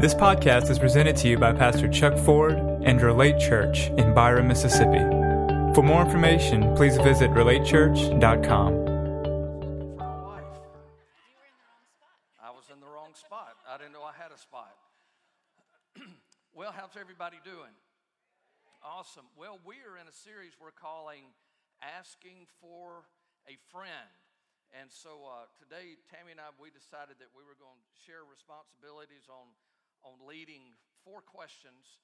[0.00, 4.48] This podcast is presented to you by Pastor Chuck Ford and Relate Church in Byram,
[4.48, 5.04] Mississippi.
[5.76, 8.72] For more information, please visit relatechurch.com.
[12.40, 13.60] I was in the wrong spot.
[13.68, 14.72] I didn't know I had a spot.
[16.56, 17.76] well, how's everybody doing?
[18.82, 19.28] Awesome.
[19.36, 21.28] Well, we are in a series we're calling
[21.84, 23.04] Asking for
[23.46, 24.16] a Friend.
[24.72, 28.24] And so uh, today, Tammy and I, we decided that we were going to share
[28.24, 29.50] responsibilities on,
[30.06, 32.00] on leading four questions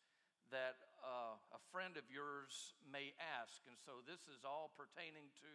[0.54, 3.62] that uh, a friend of yours may ask.
[3.66, 5.52] And so this is all pertaining to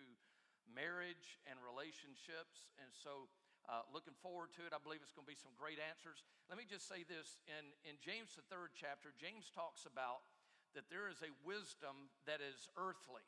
[0.68, 2.72] marriage and relationships.
[2.80, 3.32] And so
[3.70, 4.76] uh, looking forward to it.
[4.76, 6.26] I believe it's going to be some great answers.
[6.50, 10.26] Let me just say this in, in James, the third chapter, James talks about
[10.74, 13.24] that there is a wisdom that is earthly.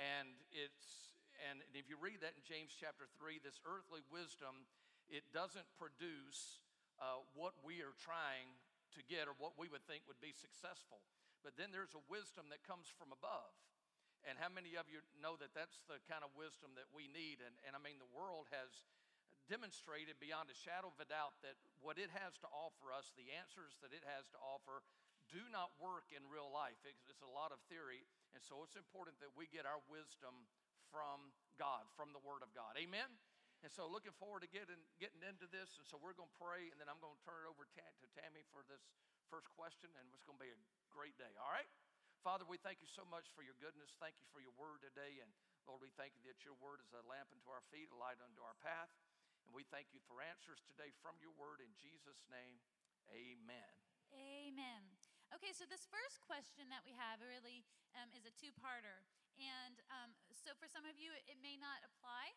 [0.00, 1.12] And it's
[1.50, 4.62] and if you read that in James chapter 3, this earthly wisdom,
[5.10, 6.61] it doesn't produce
[7.02, 8.54] uh, what we are trying
[8.94, 11.02] to get or what we would think would be successful.
[11.42, 13.50] But then there's a wisdom that comes from above.
[14.22, 17.42] And how many of you know that that's the kind of wisdom that we need?
[17.42, 18.86] And, and I mean, the world has
[19.50, 23.34] demonstrated beyond a shadow of a doubt that what it has to offer us, the
[23.34, 24.86] answers that it has to offer,
[25.26, 26.78] do not work in real life.
[26.86, 28.06] It's, it's a lot of theory.
[28.38, 30.46] And so it's important that we get our wisdom
[30.94, 32.78] from God, from the Word of God.
[32.78, 33.10] Amen?
[33.62, 35.78] And so looking forward to getting, getting into this.
[35.78, 38.06] And so we're going to pray, and then I'm going to turn it over to
[38.18, 38.82] Tammy for this
[39.30, 40.58] first question, and it's going to be a
[40.90, 41.30] great day.
[41.38, 41.70] All right?
[42.26, 43.94] Father, we thank you so much for your goodness.
[44.02, 45.22] Thank you for your word today.
[45.22, 45.30] And
[45.66, 48.18] Lord, we thank you that your word is a lamp unto our feet, a light
[48.18, 48.90] unto our path.
[49.46, 52.62] And we thank you for answers today from your word in Jesus' name.
[53.10, 53.74] Amen.
[54.14, 54.82] Amen.
[55.34, 57.66] Okay, so this first question that we have really
[57.98, 59.02] um, is a two parter.
[59.40, 62.36] And um, so for some of you, it may not apply.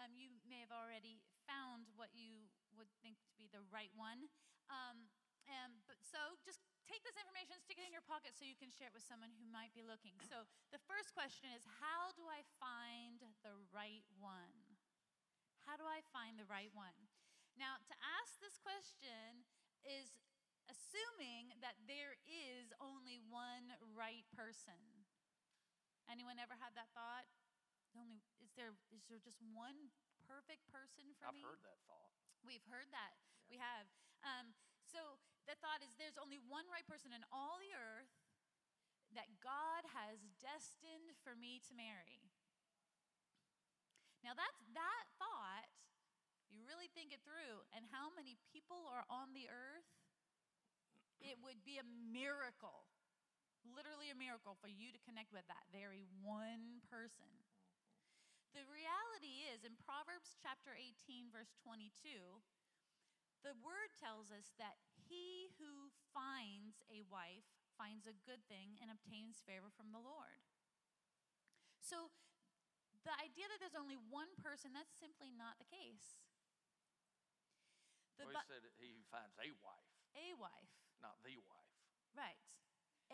[0.00, 4.26] Um, you may have already found what you would think to be the right one.
[4.66, 5.06] Um,
[5.44, 8.72] and, but so just take this information, stick it in your pocket so you can
[8.72, 10.16] share it with someone who might be looking.
[10.24, 14.56] So the first question is How do I find the right one?
[15.64, 16.96] How do I find the right one?
[17.56, 19.46] Now, to ask this question
[19.84, 20.12] is
[20.68, 24.80] assuming that there is only one right person.
[26.08, 27.24] Anyone ever had that thought?
[27.94, 29.94] Only is there is there just one
[30.26, 31.42] perfect person for me?
[31.42, 32.12] I've heard that thought.
[32.42, 33.14] We've heard that.
[33.46, 33.86] We have.
[34.26, 38.12] Um, so the thought is there's only one right person in all the earth
[39.14, 42.34] that God has destined for me to marry.
[44.24, 45.68] Now that's that thought,
[46.48, 49.86] you really think it through, and how many people are on the earth,
[51.20, 52.88] it would be a miracle.
[53.64, 57.43] Literally a miracle for you to connect with that very one person.
[59.14, 62.42] Reality is, in Proverbs chapter 18, verse 22,
[63.46, 67.46] the word tells us that he who finds a wife
[67.78, 70.42] finds a good thing and obtains favor from the Lord.
[71.78, 72.10] So,
[73.06, 76.18] the idea that there's only one person, that's simply not the case.
[78.18, 81.70] The well, he said he finds a wife, a wife, not the wife.
[82.18, 82.42] right.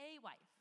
[0.00, 0.59] A wife.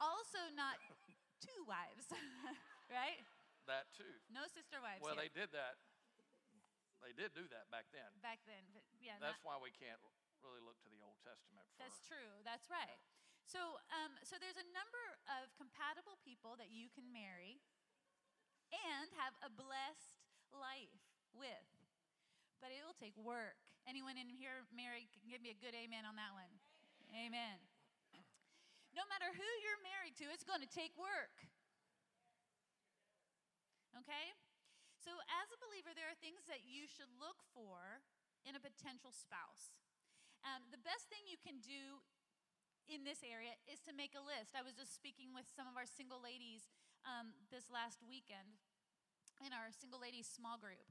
[0.00, 0.76] Also, not
[1.46, 2.10] two wives,
[2.92, 3.20] right?
[3.66, 4.08] That too.
[4.30, 5.02] No sister wives.
[5.02, 5.80] Well, they did that.
[7.02, 8.08] They did do that back then.
[8.24, 8.62] back then.
[8.74, 10.00] But yeah, That's not- why we can't
[10.42, 11.78] really look to the Old Testament for.
[11.82, 12.30] That's true.
[12.46, 12.98] That's right.
[13.46, 15.04] So, um, so there's a number
[15.38, 17.62] of compatible people that you can marry
[18.74, 20.18] and have a blessed
[20.50, 20.98] life
[21.30, 21.70] with.
[22.58, 23.54] But it will take work.
[23.86, 26.50] Anyone in here married can give me a good amen on that one.
[27.14, 27.62] Amen.
[28.96, 31.36] No matter who you're married to, it's going to take work.
[34.00, 34.32] Okay?
[34.96, 38.00] So, as a believer, there are things that you should look for
[38.48, 39.76] in a potential spouse.
[40.40, 42.00] Um, the best thing you can do
[42.88, 44.56] in this area is to make a list.
[44.56, 46.70] I was just speaking with some of our single ladies
[47.02, 48.58] um, this last weekend
[49.42, 50.86] in our single ladies small group.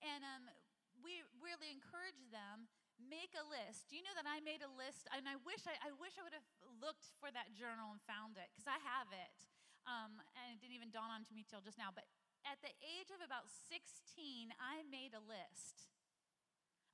[0.00, 0.50] And um,
[0.98, 2.72] we really encourage them
[3.06, 3.88] make a list.
[3.88, 5.08] Do you know that I made a list?
[5.12, 6.48] And I wish I, I wish I would have
[6.80, 9.36] looked for that journal and found it because I have it.
[9.84, 11.92] Um, and it didn't even dawn on me till just now.
[11.92, 12.08] But
[12.48, 15.88] at the age of about 16, I made a list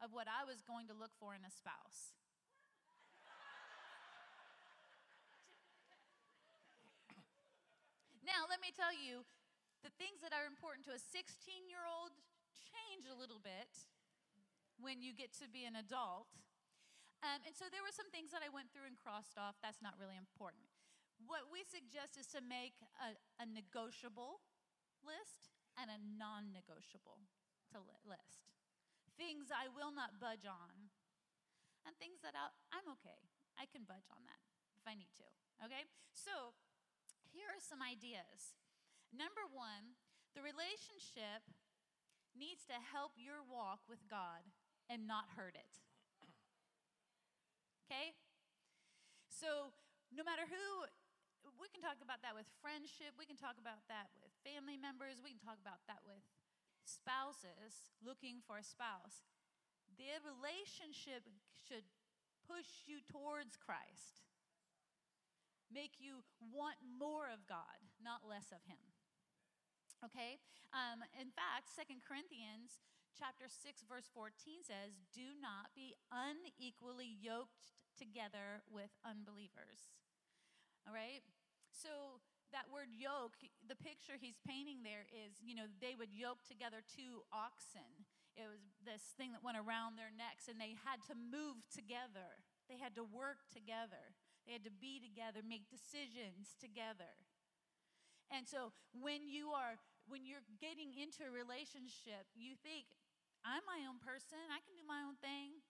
[0.02, 2.14] of what I was going to look for in a spouse.
[8.26, 9.26] Now, let me tell you,
[9.82, 12.14] the things that are important to a 16 year old
[12.54, 13.72] change a little bit
[14.80, 16.28] when you get to be an adult.
[17.20, 19.60] Um, and so there were some things that I went through and crossed off.
[19.60, 20.64] That's not really important.
[21.20, 24.40] What we suggest is to make a, a negotiable
[25.04, 27.20] list and a non negotiable
[27.76, 28.48] li- list.
[29.20, 30.88] Things I will not budge on,
[31.84, 33.28] and things that I'll, I'm okay.
[33.60, 34.40] I can budge on that
[34.80, 35.28] if I need to.
[35.60, 35.84] Okay?
[36.16, 36.56] So,
[37.28, 38.56] here are some ideas.
[39.12, 40.00] Number one,
[40.32, 41.44] the relationship
[42.32, 44.48] needs to help your walk with God
[44.90, 45.74] and not hurt it.
[47.86, 48.14] Okay?
[49.26, 49.74] So,
[50.14, 50.86] no matter who,
[51.58, 55.18] we can talk about that with friendship, we can talk about that with family members,
[55.24, 56.22] we can talk about that with
[56.84, 59.24] spouses looking for a spouse.
[59.98, 61.26] The relationship
[61.66, 61.86] should
[62.44, 64.24] push you towards Christ,
[65.72, 68.80] make you want more of God, not less of Him.
[70.04, 70.40] Okay?
[70.72, 72.80] Um, in fact, Second Corinthians
[73.18, 79.92] chapter 6 verse 14 says, "Do not be unequally yoked together with unbelievers."
[80.86, 81.22] All right?
[81.70, 82.20] So
[82.52, 86.82] that word yoke, the picture he's painting there is, you know, they would yoke together
[86.82, 88.06] two oxen.
[88.34, 92.42] It was this thing that went around their necks, and they had to move together.
[92.68, 94.14] They had to work together.
[94.46, 97.18] They had to be together, make decisions together.
[98.30, 99.78] And so when you are
[100.10, 102.90] when you're getting into a relationship, you think,
[103.44, 105.64] I'm my own person, I can do my own thing.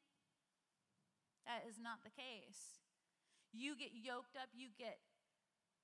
[1.47, 2.83] That is not the case.
[3.51, 5.03] You get yoked up, you get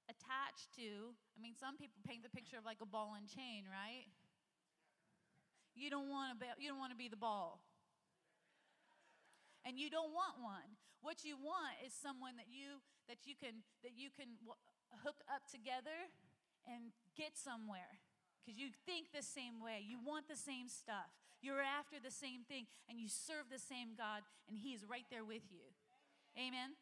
[0.07, 1.15] attached to.
[1.35, 4.07] I mean, some people paint the picture of like a ball and chain, right?
[5.75, 7.61] You don't want to be, you don't want to be the ball.
[9.67, 10.79] And you don't want one.
[11.03, 14.39] What you want is someone that you that you can that you can
[15.03, 16.11] hook up together
[16.67, 17.99] and get somewhere
[18.41, 19.83] because you think the same way.
[19.83, 21.11] You want the same stuff.
[21.47, 25.07] You're after the same thing, and you serve the same God, and He is right
[25.15, 25.63] there with you.
[26.35, 26.75] Amen.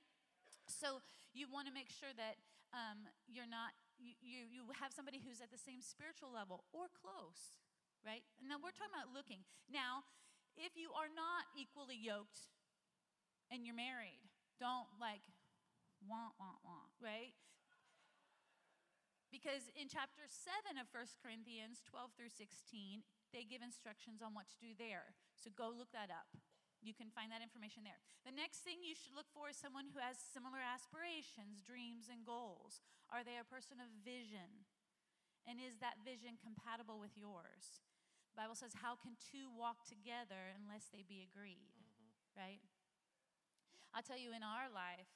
[0.65, 1.05] So
[1.37, 2.41] you want to make sure that
[2.73, 6.89] um, you're not you, you you have somebody who's at the same spiritual level or
[6.97, 7.61] close,
[8.01, 8.25] right?
[8.41, 9.45] And now we're talking about looking.
[9.69, 10.09] Now,
[10.57, 12.49] if you are not equally yoked
[13.53, 14.25] and you're married,
[14.57, 15.23] don't like
[16.09, 17.37] want want want, right?
[19.29, 23.03] Because in chapter 7 of 1 Corinthians 12 through 16,
[23.35, 25.19] they give instructions on what to do there.
[25.35, 26.31] So go look that up.
[26.79, 27.99] You can find that information there.
[28.23, 32.23] The next thing you should look for is someone who has similar aspirations, dreams, and
[32.23, 32.85] goals.
[33.11, 34.69] Are they a person of vision?
[35.49, 37.83] And is that vision compatible with yours?
[38.33, 41.73] The Bible says, How can two walk together unless they be agreed?
[41.75, 42.39] Mm-hmm.
[42.39, 42.63] Right?
[43.97, 45.09] I'll tell you, in our life,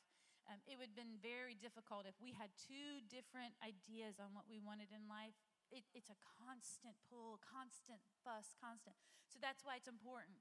[0.49, 4.49] um, it would have been very difficult if we had two different ideas on what
[4.49, 5.37] we wanted in life.
[5.69, 8.97] It, it's a constant pull, constant fuss, constant.
[9.29, 10.41] So that's why it's important.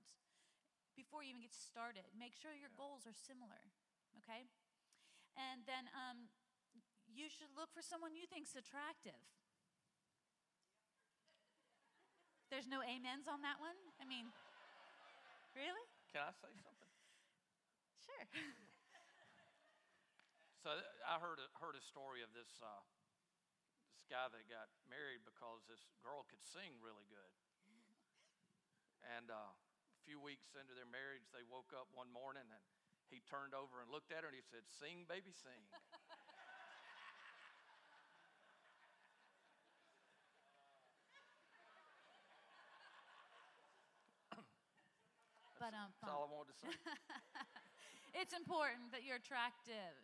[0.95, 2.79] Before you even get started, make sure your yeah.
[2.79, 3.69] goals are similar,
[4.23, 4.49] okay?
[5.37, 6.31] And then um,
[7.05, 9.19] you should look for someone you think's attractive.
[12.49, 13.75] There's no amens on that one?
[13.99, 14.31] I mean,
[15.53, 15.85] really?
[16.09, 16.93] Can I say something?
[18.01, 18.25] Sure.
[20.65, 20.75] So
[21.07, 22.96] I heard a, heard a story of this uh, this
[24.07, 27.31] guy that got married because this girl could sing really good.
[29.15, 32.63] And uh, a few weeks into their marriage, they woke up one morning and
[33.07, 35.63] he turned over and looked at her and he said, "Sing, baby, sing."
[45.59, 46.71] but um, that's all I wanted to say.
[48.21, 49.95] it's important that you're attractive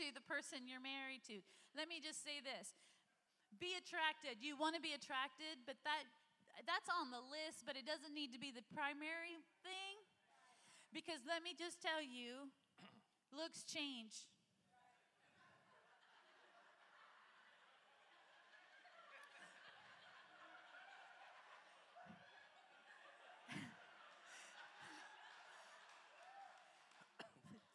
[0.00, 1.40] to the person you're married to.
[1.76, 2.76] Let me just say this
[3.56, 4.44] be attracted.
[4.44, 6.04] You want to be attracted, but that
[6.66, 9.96] that's on the list, but it doesn't need to be the primary thing.
[10.92, 12.52] Because let me just tell you,
[13.32, 14.26] looks change.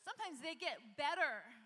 [0.06, 1.63] Sometimes they get better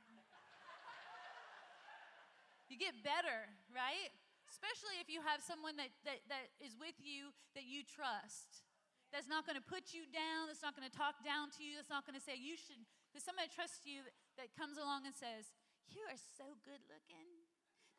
[2.69, 4.12] you get better, right?
[4.47, 8.63] Especially if you have someone that, that, that is with you that you trust.
[9.12, 10.51] That's not going to put you down.
[10.51, 11.79] That's not going to talk down to you.
[11.79, 12.79] That's not going to say, you should.
[13.12, 15.51] There's somebody that trusts you that, that comes along and says,
[15.88, 17.47] You are so good looking.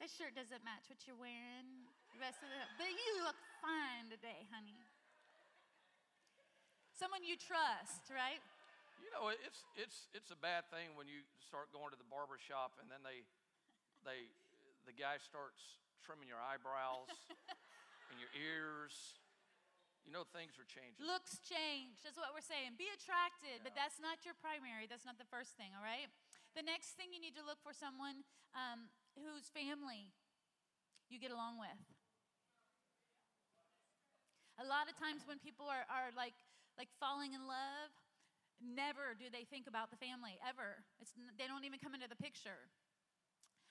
[0.00, 4.06] That shirt doesn't match what you're wearing the rest of the but you look fine
[4.10, 4.78] today, honey.
[6.94, 8.42] Someone you trust, right?
[9.02, 12.38] You know, it's it's it's a bad thing when you start going to the barber
[12.38, 13.22] shop and then they
[14.02, 14.30] they
[14.88, 15.60] the guy starts
[16.00, 17.12] trimming your eyebrows
[18.08, 19.20] and your ears,
[20.08, 21.04] you know things are changing.
[21.04, 22.00] Looks change.
[22.00, 22.80] That's what we're saying.
[22.80, 23.64] Be attracted, yeah.
[23.68, 24.88] but that's not your primary.
[24.88, 26.08] That's not the first thing, all right?
[26.56, 28.24] The next thing you need to look for someone
[28.56, 30.16] um, whose family
[31.12, 31.76] you get along with.
[34.56, 36.34] A lot of times when people are, are like,
[36.80, 37.92] like falling in love,
[38.64, 40.80] never do they think about the family, ever.
[40.98, 42.72] It's, they don't even come into the picture.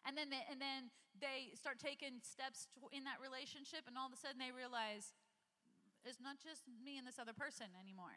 [0.07, 0.87] And then, they, and then
[1.19, 5.11] they start taking steps in that relationship, and all of a sudden they realize
[6.07, 8.15] it's not just me and this other person anymore.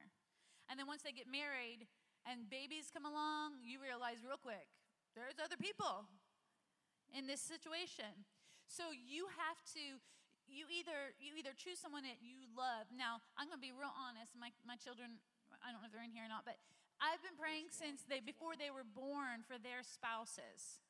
[0.71, 1.91] And then once they get married
[2.23, 4.71] and babies come along, you realize real quick
[5.19, 6.07] there's other people
[7.11, 8.23] in this situation.
[8.71, 9.99] So you have to
[10.51, 12.91] you either you either choose someone that you love.
[12.91, 14.35] Now, I'm going to be real honest.
[14.39, 15.19] My my children,
[15.63, 16.59] I don't know if they're in here or not, but
[17.03, 20.83] I've been praying since they before they were born for their spouses.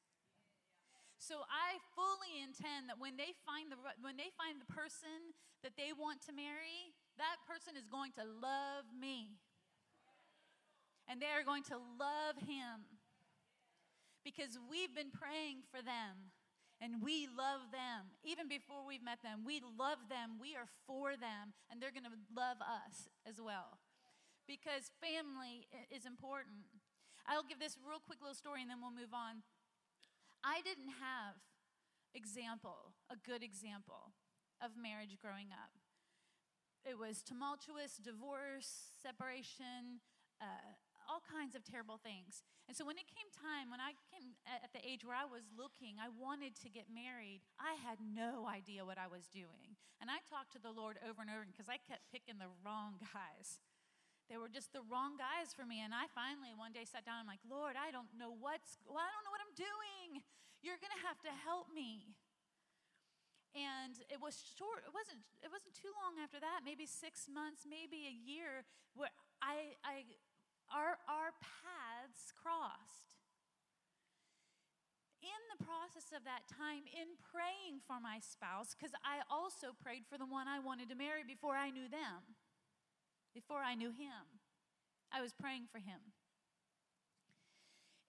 [1.21, 5.77] So I fully intend that when they find the when they find the person that
[5.77, 9.37] they want to marry, that person is going to love me.
[11.05, 12.89] And they are going to love him.
[14.25, 16.33] Because we've been praying for them
[16.81, 18.17] and we love them.
[18.25, 22.09] Even before we've met them, we love them, we are for them, and they're going
[22.09, 23.77] to love us as well.
[24.49, 26.65] Because family is important.
[27.29, 29.45] I'll give this real quick little story and then we'll move on.
[30.45, 31.37] I didn't have
[32.15, 34.13] example, a good example
[34.61, 35.73] of marriage growing up.
[36.85, 40.01] It was tumultuous, divorce, separation,
[40.41, 40.75] uh,
[41.11, 42.47] all kinds of terrible things.
[42.71, 45.51] And so when it came time, when I came at the age where I was
[45.51, 49.75] looking, I wanted to get married, I had no idea what I was doing.
[49.99, 53.03] And I talked to the Lord over and over because I kept picking the wrong
[53.13, 53.59] guys.
[54.31, 55.83] They were just the wrong guys for me.
[55.83, 58.79] And I finally one day sat down, and I'm like, Lord, I don't know what's,
[58.87, 60.23] well, I don't know what Doing.
[60.63, 62.17] You're going to have to help me.
[63.57, 67.67] And it was short, it wasn't, it wasn't too long after that, maybe six months,
[67.67, 68.63] maybe a year,
[68.95, 69.11] where
[69.43, 70.07] I, I
[70.71, 73.11] our, our paths crossed.
[75.21, 80.09] In the process of that time, in praying for my spouse, because I also prayed
[80.09, 82.39] for the one I wanted to marry before I knew them,
[83.35, 84.41] before I knew him,
[85.13, 86.15] I was praying for him.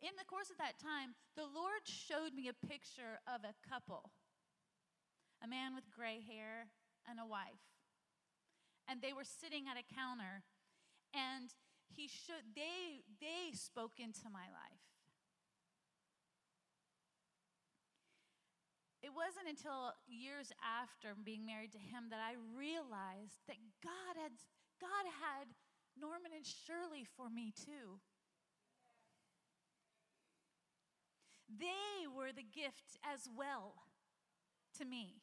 [0.01, 4.11] In the course of that time, the Lord showed me a picture of a couple
[5.43, 6.69] a man with gray hair
[7.09, 7.65] and a wife.
[8.87, 10.45] And they were sitting at a counter,
[11.13, 11.49] and
[11.95, 14.83] he should they they spoke into my life
[19.03, 24.31] it wasn't until years after being married to him that i realized that god had
[24.79, 25.51] god had
[25.99, 27.99] norman and shirley for me too
[31.59, 33.73] they were the gift as well
[34.77, 35.21] to me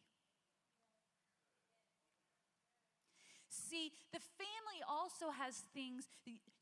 [3.69, 6.09] See, the family also has things,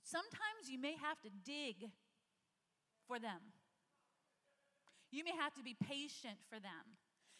[0.02, 1.90] sometimes you may have to dig
[3.06, 3.54] for them.
[5.12, 6.98] You may have to be patient for them.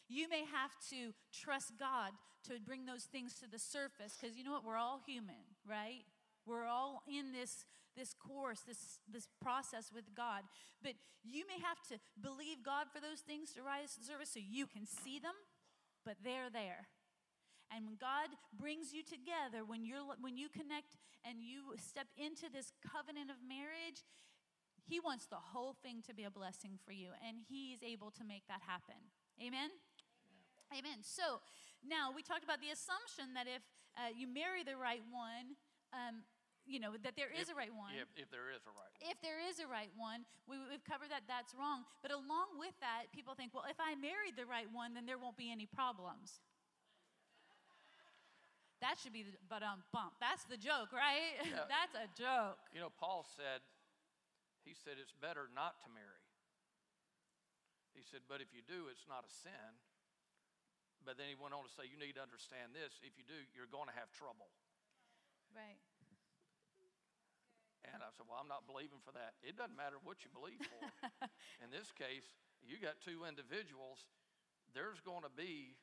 [0.08, 2.12] You may have to trust God
[2.48, 4.64] to bring those things to the surface because you know what?
[4.64, 6.04] We're all human, right?
[6.46, 7.64] We're all in this,
[7.96, 10.44] this course, this, this process with God.
[10.82, 14.30] But you may have to believe God for those things to rise to the surface
[14.30, 15.34] so you can see them,
[16.04, 16.86] but they're there.
[17.74, 20.94] And when God brings you together, when, you're, when you connect
[21.26, 24.06] and you step into this covenant of marriage,
[24.86, 28.14] He wants the whole thing to be a blessing for you, and He is able
[28.14, 29.02] to make that happen.
[29.42, 29.74] Amen?
[30.70, 30.94] Amen.
[30.94, 30.98] Amen.
[31.02, 31.42] So
[31.82, 33.66] now we talked about the assumption that if
[33.98, 35.58] uh, you marry the right one,
[35.90, 36.22] um,
[36.66, 37.94] you know that there is if, a right one.
[37.94, 39.06] If, if there is a right one.
[39.06, 41.86] If there is a right one, we, have covered that that's wrong.
[42.02, 45.16] But along with that, people think, well, if I married the right one, then there
[45.16, 46.42] won't be any problems.
[48.84, 50.20] That should be the but um bump.
[50.20, 51.40] That's the joke, right?
[51.46, 51.64] Yeah.
[51.70, 52.60] That's a joke.
[52.74, 53.64] You know, Paul said,
[54.66, 56.20] he said it's better not to marry.
[57.96, 59.72] He said, but if you do, it's not a sin.
[61.06, 62.98] But then he went on to say, you need to understand this.
[63.00, 64.50] If you do, you're going to have trouble.
[65.54, 65.80] Right.
[67.94, 69.38] And I said, well, I'm not believing for that.
[69.42, 70.82] It doesn't matter what you believe for.
[71.64, 72.26] In this case,
[72.62, 74.06] you got two individuals.
[74.74, 75.78] There's going to be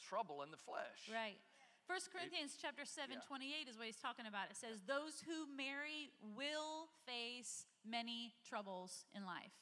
[0.00, 1.12] trouble in the flesh.
[1.12, 1.38] Right.
[1.84, 3.26] 1 Corinthians chapter 7, yeah.
[3.26, 4.48] 28 is what he's talking about.
[4.48, 9.52] It says, Those who marry will face many troubles in life.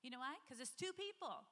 [0.00, 0.40] You know why?
[0.42, 1.44] Because it's two people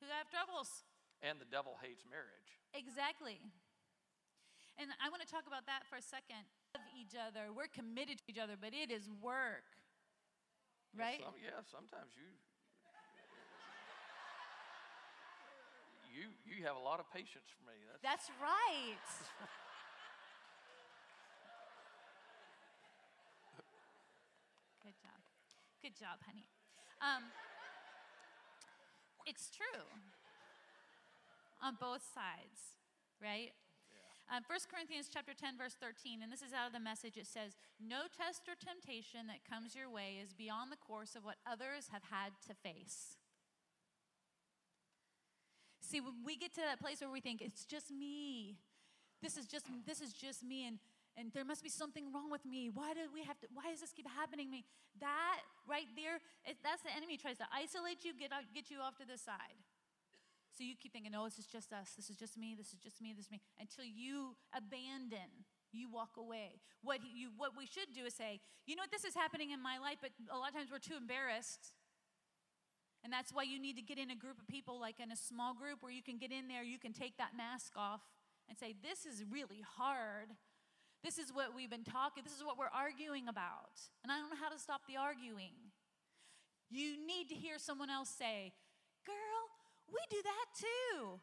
[0.00, 0.88] who have troubles.
[1.20, 2.56] And the devil hates marriage.
[2.72, 3.38] Exactly.
[4.80, 6.48] And I want to talk about that for a second.
[6.94, 7.50] Each other.
[7.50, 9.66] We're committed to each other, but it is work.
[10.94, 11.18] Right?
[11.18, 12.30] Yeah, some, yeah sometimes you
[16.14, 17.74] you, you have a lot of patience for me.
[17.90, 19.02] That's, That's right.
[24.86, 25.18] Good job.
[25.82, 26.46] Good job, honey.
[27.02, 27.24] Um,
[29.26, 29.82] it's true
[31.60, 32.78] on both sides.
[33.20, 33.50] right?
[34.32, 37.20] Um, 1 Corinthians chapter 10, verse 13, and this is out of the message.
[37.20, 41.24] It says, No test or temptation that comes your way is beyond the course of
[41.24, 43.20] what others have had to face.
[45.84, 48.56] See, when we get to that place where we think, it's just me.
[49.20, 50.78] This is just this is just me and
[51.16, 52.70] and there must be something wrong with me.
[52.72, 54.64] Why do we have to why does this keep happening to me?
[55.00, 58.96] That right there, it, that's the enemy tries to isolate you, get get you off
[58.96, 59.63] to the side.
[60.54, 61.98] So you keep thinking, oh, this is just us.
[61.98, 62.54] This is just me.
[62.56, 63.12] This is just me.
[63.12, 63.40] This is me.
[63.58, 65.42] Until you abandon,
[65.72, 66.62] you walk away.
[66.82, 69.60] What, you, what we should do is say, you know what, this is happening in
[69.60, 71.74] my life, but a lot of times we're too embarrassed.
[73.02, 75.18] And that's why you need to get in a group of people, like in a
[75.18, 78.00] small group where you can get in there, you can take that mask off
[78.48, 80.30] and say, this is really hard.
[81.02, 83.76] This is what we've been talking, this is what we're arguing about.
[84.02, 85.74] And I don't know how to stop the arguing.
[86.70, 88.54] You need to hear someone else say,
[89.04, 89.43] Girl,
[89.88, 91.20] we do that too.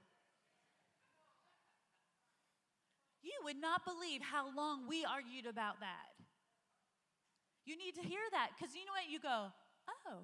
[3.22, 6.10] You would not believe how long we argued about that.
[7.66, 9.06] You need to hear that because you know what?
[9.10, 9.54] You go,
[9.88, 10.18] oh,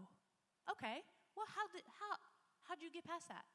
[0.72, 1.06] okay.
[1.38, 2.18] Well, how did how
[2.66, 3.46] how did you get past that?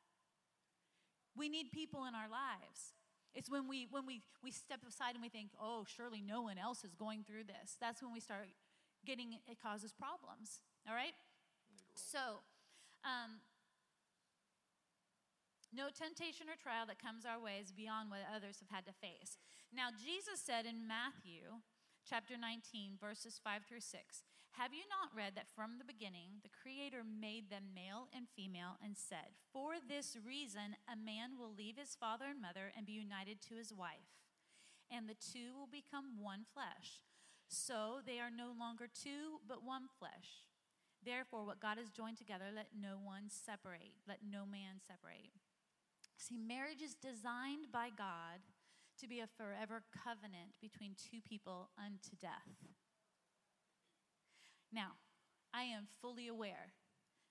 [1.35, 2.95] We need people in our lives.
[3.35, 6.59] It's when we when we we step aside and we think, oh, surely no one
[6.59, 7.77] else is going through this.
[7.81, 8.47] That's when we start
[9.05, 10.63] getting it causes problems.
[10.87, 11.15] All right.
[11.95, 12.47] So,
[13.05, 13.43] um,
[15.73, 18.93] no temptation or trial that comes our way is beyond what others have had to
[18.93, 19.41] face.
[19.73, 21.65] Now, Jesus said in Matthew
[22.05, 24.23] chapter 19, verses 5 through 6,
[24.61, 28.77] Have you not read that from the beginning the Creator made them male and female
[28.85, 32.93] and said, For this reason a man will leave his father and mother and be
[32.93, 34.13] united to his wife,
[34.93, 37.01] and the two will become one flesh.
[37.49, 40.45] So they are no longer two, but one flesh.
[41.05, 45.33] Therefore, what God has joined together, let no one separate, let no man separate.
[46.23, 48.47] See, marriage is designed by God
[49.01, 52.63] to be a forever covenant between two people unto death.
[54.73, 54.93] Now,
[55.53, 56.75] I am fully aware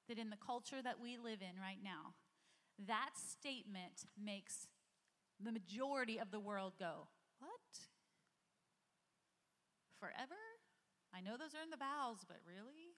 [0.10, 2.16] that in the culture that we live in right now,
[2.86, 4.68] that statement makes
[5.40, 7.08] the majority of the world go,
[7.40, 7.88] What?
[10.02, 10.36] Forever?
[11.16, 12.98] I know those are in the vows, but really?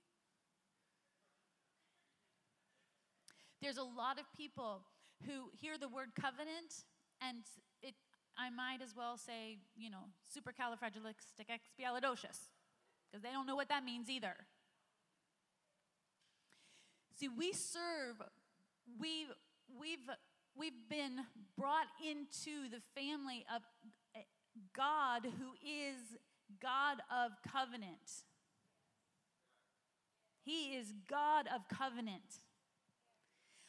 [3.61, 4.81] There's a lot of people
[5.25, 6.85] who hear the word covenant
[7.21, 7.43] and
[7.81, 7.95] it
[8.37, 10.05] I might as well say, you know,
[10.35, 12.49] supercalifragilisticexpialidocious,
[13.11, 14.35] because they don't know what that means either.
[17.19, 18.19] See, we serve,
[18.99, 19.31] we've,
[19.79, 20.09] we've,
[20.57, 21.19] we've been
[21.57, 23.61] brought into the family of
[24.15, 24.21] eh,
[24.75, 26.17] God who is
[26.59, 28.25] God of covenant.
[30.43, 32.41] He is God of covenant.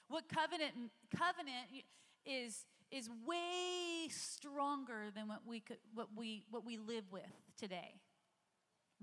[0.08, 0.72] What covenant
[1.16, 1.84] covenant
[2.24, 7.22] is is way stronger than what we could what we what we live with
[7.58, 8.00] today.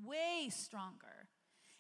[0.04, 1.28] Way stronger.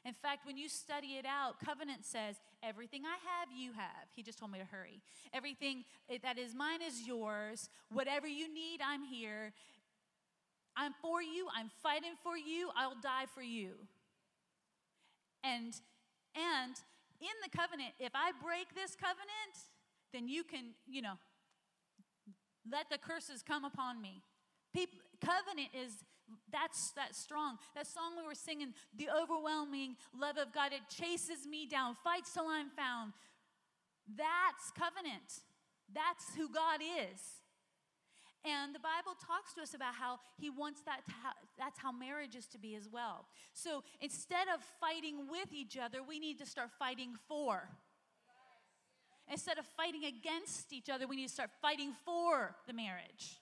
[0.04, 4.10] In fact, when you study it out, covenant says, Everything I have, you have.
[4.16, 5.02] He just told me to hurry.
[5.34, 5.84] Everything
[6.24, 7.70] that is mine is yours.
[7.92, 9.54] Whatever you need, I'm here.
[10.76, 11.48] I'm for you.
[11.56, 12.70] I'm fighting for you.
[12.76, 13.74] I'll die for you.
[15.44, 15.74] And,
[16.36, 16.76] and
[17.22, 19.56] in the covenant, if I break this covenant,
[20.14, 21.16] then you can, you know,
[22.70, 24.22] let the curses come upon me.
[24.74, 26.04] People, covenant is
[26.52, 27.58] that's that strong.
[27.76, 32.34] That song we were singing, the overwhelming love of God, it chases me down, fights
[32.34, 33.14] till I'm found.
[34.08, 35.44] That's covenant.
[35.94, 37.41] That's who God is.
[38.44, 41.92] And the Bible talks to us about how He wants that to ha- that's how
[41.92, 43.26] marriage is to be as well.
[43.54, 47.70] So instead of fighting with each other, we need to start fighting for.
[49.30, 53.40] Instead of fighting against each other, we need to start fighting for the marriage.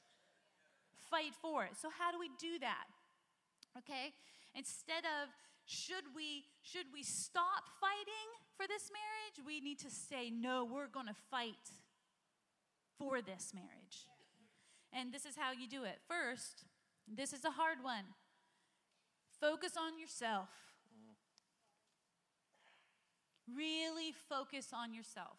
[1.09, 1.71] Fight for it.
[1.81, 2.85] So how do we do that?
[3.77, 4.13] Okay?
[4.53, 5.29] Instead of
[5.65, 9.45] should we should we stop fighting for this marriage?
[9.45, 11.55] We need to say no, we're going to fight
[12.97, 14.07] for this marriage.
[14.91, 15.99] And this is how you do it.
[16.07, 16.65] First,
[17.07, 18.05] this is a hard one.
[19.39, 20.49] Focus on yourself.
[23.55, 25.37] Really focus on yourself.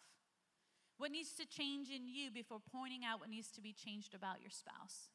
[0.97, 4.41] What needs to change in you before pointing out what needs to be changed about
[4.41, 5.09] your spouse?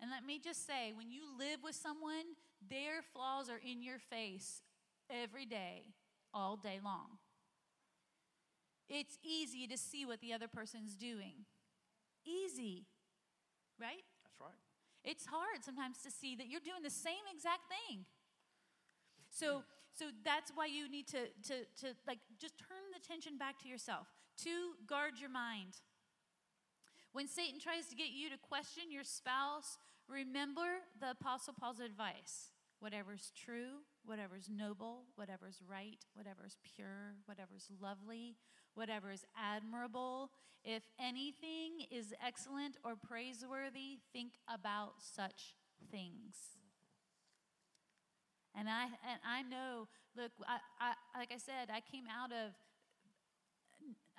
[0.00, 2.36] And let me just say, when you live with someone,
[2.68, 4.62] their flaws are in your face
[5.10, 5.94] every day,
[6.32, 7.18] all day long.
[8.88, 11.46] It's easy to see what the other person's doing
[12.30, 12.86] easy,
[13.80, 14.06] right?
[14.22, 14.62] That's right.
[15.04, 18.04] It's hard sometimes to see that you're doing the same exact thing.
[19.30, 19.62] So,
[19.92, 23.68] so that's why you need to, to, to like just turn the attention back to
[23.68, 24.08] yourself.
[24.44, 25.80] To guard your mind.
[27.12, 29.76] When Satan tries to get you to question your spouse,
[30.08, 38.36] remember the Apostle Paul's advice whatever's true, whatever's noble, whatever's right, whatever's pure, whatever's lovely,
[38.74, 40.30] whatever is admirable,
[40.64, 45.56] if anything is excellent or praiseworthy, think about such
[45.90, 46.36] things.
[48.54, 52.52] And I and I know, look, I, I like I said, I came out of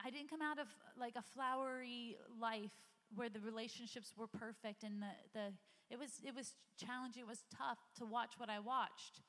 [0.04, 0.68] I didn't come out of
[1.00, 2.72] like a flowery life
[3.14, 5.54] where the relationships were perfect and the, the
[5.90, 9.22] it was it was challenging, it was tough to watch what I watched.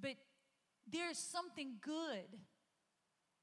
[0.00, 0.16] But
[0.90, 2.38] there's something good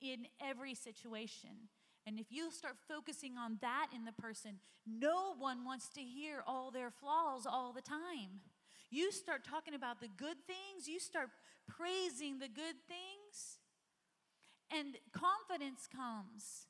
[0.03, 1.69] in every situation.
[2.05, 6.43] And if you start focusing on that in the person, no one wants to hear
[6.45, 8.41] all their flaws all the time.
[8.89, 11.29] You start talking about the good things, you start
[11.67, 13.57] praising the good things,
[14.69, 16.67] and confidence comes.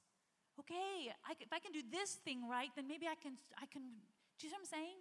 [0.60, 3.82] Okay, I, if I can do this thing right, then maybe I can, I can,
[4.40, 4.98] do you know what I'm saying?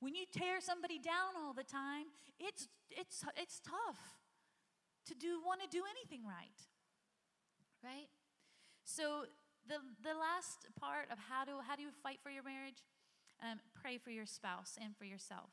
[0.00, 2.06] When you tear somebody down all the time,
[2.40, 4.18] it's, it's, it's tough
[5.06, 6.60] to do, want to do anything right.
[7.86, 8.10] Right?
[8.82, 9.30] So
[9.68, 12.82] the, the last part of how, do, how do you fight for your marriage?
[13.40, 15.50] Um, pray for your spouse and for yourself.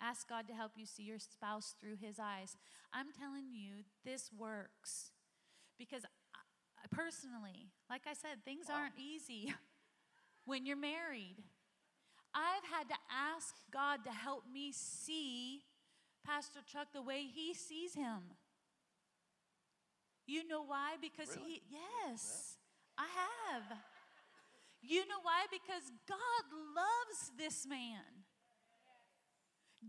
[0.00, 2.56] Ask God to help you see your spouse through his eyes.
[2.92, 5.10] I'm telling you, this works.
[5.78, 8.76] Because I, personally, like I said, things wow.
[8.76, 9.52] aren't easy
[10.44, 11.42] when you're married.
[12.34, 15.62] I've had to ask God to help me see
[16.24, 18.36] Pastor Chuck the way he sees him.
[20.26, 20.96] You know why?
[21.00, 21.62] Because really?
[21.68, 22.56] he, yes,
[22.98, 23.04] yeah.
[23.04, 23.78] I have.
[24.82, 25.46] You know why?
[25.50, 28.26] Because God loves this man.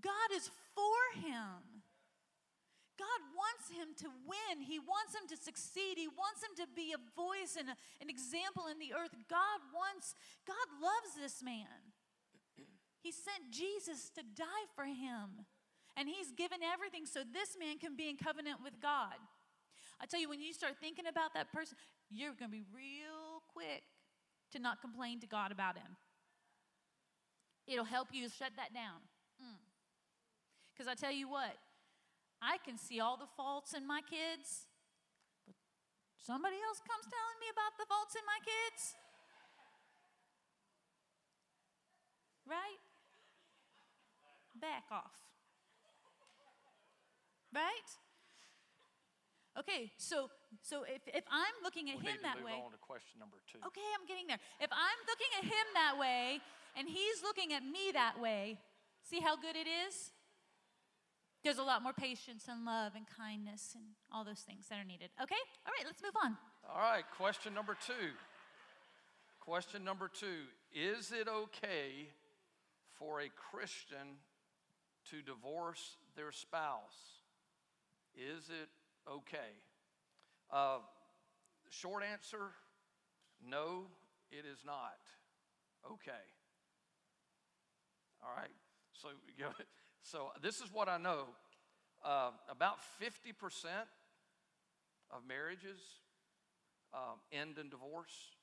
[0.02, 1.84] God is for him.
[2.93, 4.62] God wants him to win.
[4.62, 5.98] He wants him to succeed.
[5.98, 9.13] He wants him to be a voice and a, an example in the earth.
[9.30, 10.13] God wants,
[10.46, 11.93] God loves this man.
[13.02, 15.50] He sent Jesus to die for him.
[15.98, 19.17] And he's given everything so this man can be in covenant with God.
[20.04, 21.80] I tell you, when you start thinking about that person,
[22.12, 23.88] you're going to be real quick
[24.52, 25.96] to not complain to God about him.
[27.72, 29.00] It'll help you shut that down.
[30.76, 30.92] Because mm.
[30.92, 31.56] I tell you what,
[32.42, 34.68] I can see all the faults in my kids,
[35.48, 35.56] but
[36.20, 39.00] somebody else comes telling me about the faults in my kids.
[42.44, 42.84] Right?
[44.60, 45.16] Back off.
[47.56, 48.03] Right?
[49.58, 50.30] Okay, so
[50.62, 52.54] so if, if I'm looking at we him that way.
[52.54, 53.60] On to question number two.
[53.68, 54.42] Okay, I'm getting there.
[54.60, 56.42] If I'm looking at him that way
[56.78, 58.58] and he's looking at me that way,
[59.02, 60.12] see how good it is?
[61.44, 64.88] There's a lot more patience and love and kindness and all those things that are
[64.88, 65.10] needed.
[65.22, 65.44] Okay?
[65.68, 66.38] All right, let's move on.
[66.72, 68.16] All right, question number two.
[69.39, 72.08] Question number two Is it okay
[72.98, 74.18] for a Christian
[75.12, 77.22] to divorce their spouse?
[78.16, 78.70] Is it
[79.10, 79.58] okay?
[80.52, 80.80] Uh,
[81.70, 82.52] short answer
[83.50, 83.88] no,
[84.32, 84.96] it is not
[85.92, 86.12] okay.
[88.22, 88.52] All right.
[88.94, 89.10] So,
[90.02, 91.26] so this is what I know.
[92.04, 93.34] Uh, about 50%
[95.12, 95.80] of marriages
[96.94, 98.36] uh, end in divorce,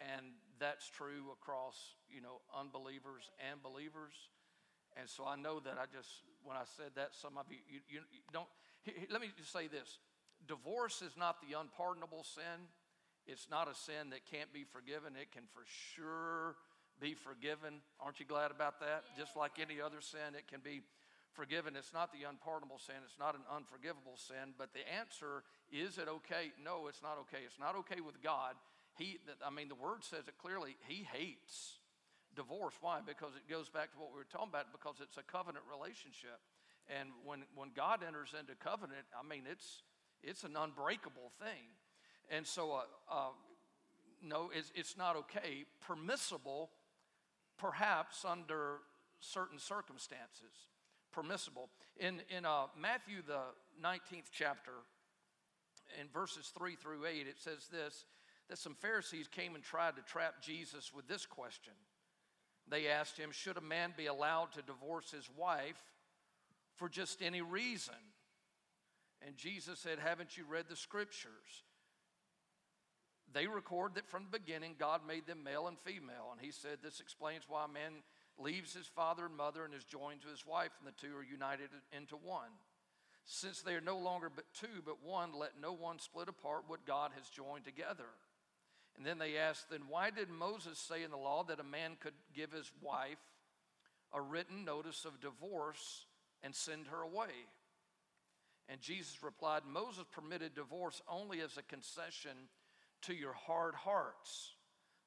[0.00, 0.26] and
[0.58, 1.76] that's true across
[2.08, 4.14] you know unbelievers and believers.
[4.96, 7.80] And so I know that I just when I said that, some of you you,
[7.88, 8.48] you, you don't
[9.10, 9.98] let me just say this
[10.46, 12.68] divorce is not the unpardonable sin.
[13.26, 15.16] It's not a sin that can't be forgiven.
[15.16, 16.56] It can for sure
[17.00, 17.80] be forgiven.
[18.00, 19.04] Aren't you glad about that?
[19.16, 20.82] Just like any other sin, it can be
[21.32, 21.74] forgiven.
[21.76, 24.54] It's not the unpardonable sin, it's not an unforgivable sin.
[24.56, 26.52] But the answer is it okay?
[26.62, 27.42] No, it's not okay.
[27.44, 28.54] It's not okay with God.
[28.96, 30.76] He, I mean, the word says it clearly.
[30.86, 31.80] He hates
[32.34, 32.74] divorce.
[32.80, 33.00] Why?
[33.04, 36.38] Because it goes back to what we were talking about, because it's a covenant relationship.
[36.88, 39.82] And when, when God enters into covenant, I mean, it's,
[40.22, 41.72] it's an unbreakable thing.
[42.30, 43.32] And so, uh, uh,
[44.22, 45.64] no, it's, it's not okay.
[45.80, 46.70] Permissible,
[47.58, 48.78] perhaps under
[49.20, 50.68] certain circumstances.
[51.12, 51.68] Permissible.
[51.98, 53.40] In, in uh, Matthew, the
[53.82, 54.72] 19th chapter,
[56.00, 58.04] in verses 3 through 8, it says this
[58.48, 61.72] that some Pharisees came and tried to trap Jesus with this question.
[62.68, 65.82] They asked him, Should a man be allowed to divorce his wife
[66.76, 67.94] for just any reason.
[69.26, 71.64] And Jesus said, Haven't you read the scriptures?
[73.32, 76.28] They record that from the beginning God made them male and female.
[76.32, 78.02] And he said, This explains why a man
[78.38, 81.24] leaves his father and mother and is joined to his wife, and the two are
[81.24, 82.50] united into one.
[83.24, 86.86] Since they are no longer but two, but one, let no one split apart what
[86.86, 88.08] God has joined together.
[88.96, 91.96] And then they asked, Then why did Moses say in the law that a man
[92.00, 93.18] could give his wife
[94.12, 96.06] a written notice of divorce
[96.42, 97.48] and send her away?
[98.68, 102.48] And Jesus replied, Moses permitted divorce only as a concession
[103.02, 104.54] to your hard hearts,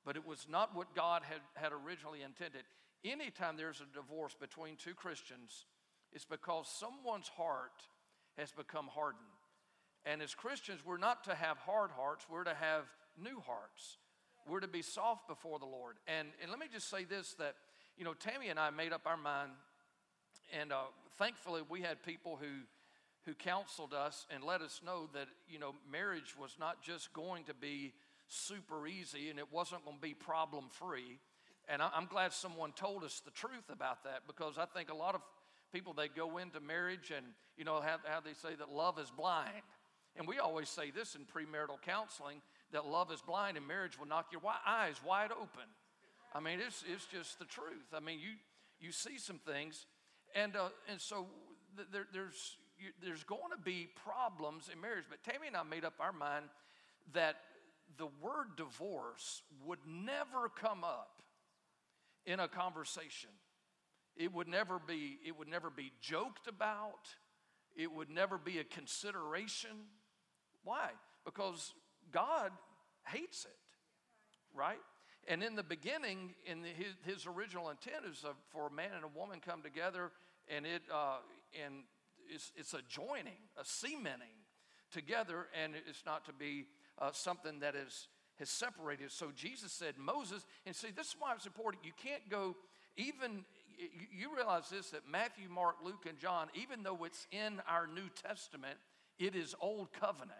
[0.06, 2.63] but it was not what God had, had originally intended.
[3.04, 5.65] Anytime there's a divorce between two Christians,
[6.12, 7.84] it's because someone's heart
[8.38, 9.23] has become hardened.
[10.06, 12.84] And as Christians, we're not to have hard hearts, we're to have
[13.21, 13.97] new hearts.
[14.49, 15.97] We're to be soft before the Lord.
[16.08, 17.56] And, and let me just say this that,
[17.97, 19.51] you know, Tammy and I made up our mind,
[20.58, 20.84] and uh,
[21.17, 22.63] thankfully we had people who
[23.27, 27.43] who counseled us and let us know that you know marriage was not just going
[27.43, 27.93] to be
[28.30, 31.19] super easy and it wasn't going to be problem free
[31.67, 35.13] and i'm glad someone told us the truth about that because i think a lot
[35.13, 35.21] of
[35.73, 37.25] people they go into marriage and
[37.58, 39.62] you know how, how they say that love is blind
[40.15, 44.08] and we always say this in premarital counseling that love is blind and marriage will
[44.08, 45.67] knock your eyes wide open
[46.34, 48.32] i mean it's, it's just the truth i mean you
[48.80, 49.86] you see some things
[50.36, 51.27] and uh, and so
[51.91, 55.06] there, there's you, there's going to be problems in marriage.
[55.10, 56.45] But Tammy and I made up our mind
[57.13, 57.38] that
[57.97, 61.21] the word divorce would never come up
[62.25, 63.30] in a conversation.
[64.15, 67.08] It would never be, it would never be joked about.
[67.75, 69.69] It would never be a consideration.
[70.63, 70.89] Why?
[71.25, 71.73] Because
[72.12, 72.52] God
[73.06, 73.58] hates it,
[74.54, 74.80] right?
[75.28, 79.04] And in the beginning, in the, his, his original intent is for a man and
[79.04, 80.12] a woman come together,
[80.48, 81.17] and it uh,
[81.65, 81.84] and
[82.30, 84.46] it's, it's a joining, a cementing
[84.91, 86.65] together, and it's not to be
[87.00, 88.08] uh, something that is
[88.39, 89.12] has separated.
[89.12, 91.84] So Jesus said, Moses, and see, this is why it's important.
[91.84, 92.56] You can't go,
[92.96, 93.43] even,
[94.12, 98.10] you realize this that Matthew, Mark, Luke, and John, even though it's in our New
[98.24, 98.78] Testament,
[99.20, 100.32] it is Old Covenant.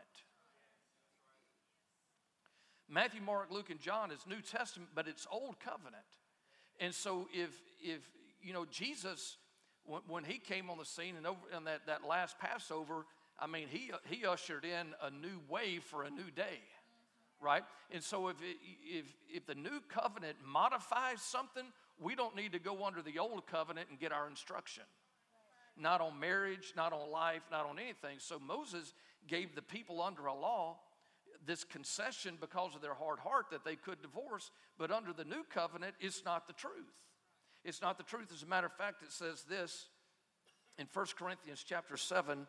[2.89, 6.06] Matthew, Mark, Luke, and John is New Testament, but it's Old Covenant.
[6.80, 7.50] And so if,
[7.82, 8.00] if
[8.41, 9.38] you know, Jesus
[9.88, 13.06] when, when he came on the scene and over in that, that last Passover,
[13.39, 16.60] I mean, he, he ushered in a new way for a new day,
[17.41, 17.63] right?
[17.91, 21.65] And so if, it, if, if the new covenant modifies something,
[22.00, 24.84] we don't need to go under the old covenant and get our instruction.
[25.80, 28.17] Not on marriage, not on life, not on anything.
[28.19, 28.93] So Moses
[29.28, 30.78] gave the people under a law
[31.47, 35.43] this concession because of their hard heart that they could divorce, but under the new
[35.49, 36.73] covenant, it's not the truth.
[37.63, 38.31] It's not the truth.
[38.33, 39.88] As a matter of fact, it says this
[40.77, 42.45] in 1 Corinthians chapter 7.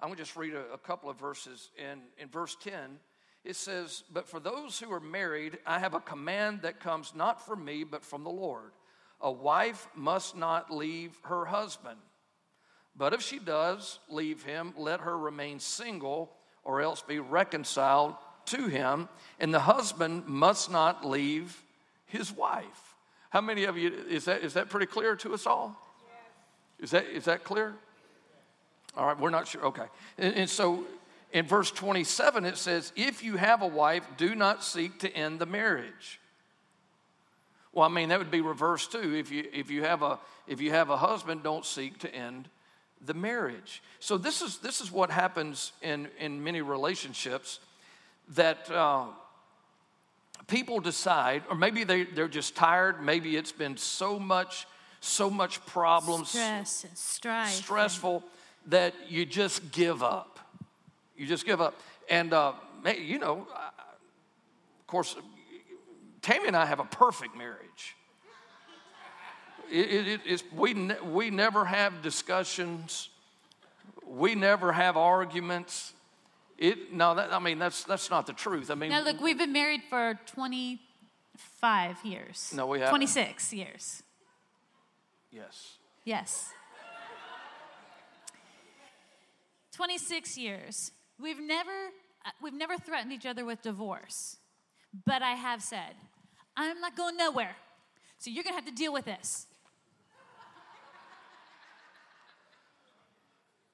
[0.00, 1.70] I'm going to just read a, a couple of verses.
[1.76, 2.98] In, in verse 10,
[3.44, 7.44] it says, But for those who are married, I have a command that comes not
[7.44, 8.72] from me, but from the Lord.
[9.20, 11.98] A wife must not leave her husband.
[12.96, 16.32] But if she does leave him, let her remain single
[16.64, 18.14] or else be reconciled
[18.52, 19.08] to him.
[19.38, 21.62] And the husband must not leave
[22.06, 22.94] his wife.
[23.30, 25.76] How many of you, is that, is that pretty clear to us all?
[26.78, 27.74] Is that, is that clear?
[28.96, 29.64] All right, we're not sure.
[29.66, 29.86] Okay.
[30.18, 30.84] And, and so
[31.32, 35.38] in verse 27, it says, If you have a wife, do not seek to end
[35.38, 36.20] the marriage.
[37.72, 39.14] Well, I mean, that would be reversed too.
[39.14, 42.48] If you, if you, have, a, if you have a husband, don't seek to end
[43.04, 43.82] the marriage.
[43.98, 47.60] So this is, this is what happens in, in many relationships
[48.30, 49.06] that uh,
[50.46, 54.66] people decide, or maybe they, they're just tired, maybe it's been so much,
[55.00, 58.22] so much problems, stress, strife, stressful
[58.66, 60.38] that you just give up.
[61.16, 61.78] You just give up.
[62.08, 62.52] And, uh,
[62.98, 65.16] you know, of course,
[66.20, 67.96] Tammy and I have a perfect marriage.
[69.70, 73.08] It, it, it's, we, ne- we never have discussions.
[74.06, 75.94] We never have arguments.
[76.62, 78.70] It, no, that, I mean, that's, that's not the truth.
[78.70, 82.52] I mean, now look, we've been married for 25 years.
[82.54, 84.04] No, we have 26 years.
[85.32, 85.78] Yes.
[86.04, 86.52] Yes.
[89.72, 90.92] 26 years.
[91.20, 91.90] We've never,
[92.40, 94.36] we've never threatened each other with divorce.
[95.04, 95.96] But I have said,
[96.56, 97.56] I'm not going nowhere.
[98.18, 99.48] So you're going to have to deal with this.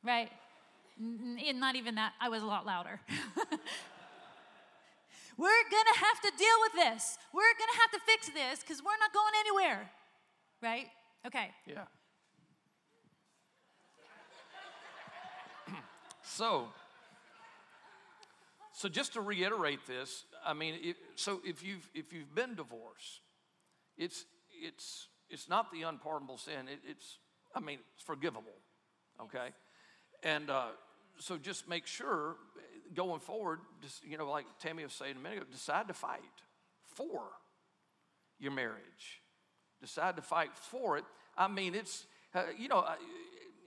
[0.03, 0.31] right?
[1.01, 3.01] N- not even that, I was a lot louder.
[5.37, 7.19] we're gonna have to deal with this.
[7.33, 9.91] We're gonna have to fix this because we're not going anywhere.
[10.61, 10.87] Right?
[11.27, 11.51] Okay.
[11.67, 11.85] Yeah.
[16.23, 16.69] so,
[18.73, 23.21] so just to reiterate this, I mean, it, so if you've if you've been divorced,
[23.97, 26.67] it's it's it's not the unpardonable sin.
[26.69, 27.19] It, it's
[27.55, 28.57] I mean, it's forgivable.
[29.21, 29.51] Okay,
[30.23, 30.69] and uh,
[31.19, 32.37] so just make sure
[32.95, 36.21] going forward, just, you know, like Tammy was saying a minute ago, decide to fight.
[36.99, 37.29] for
[38.39, 39.23] your marriage.
[39.81, 41.05] Decide to fight for it.
[41.37, 42.85] I mean, it's, uh, you know,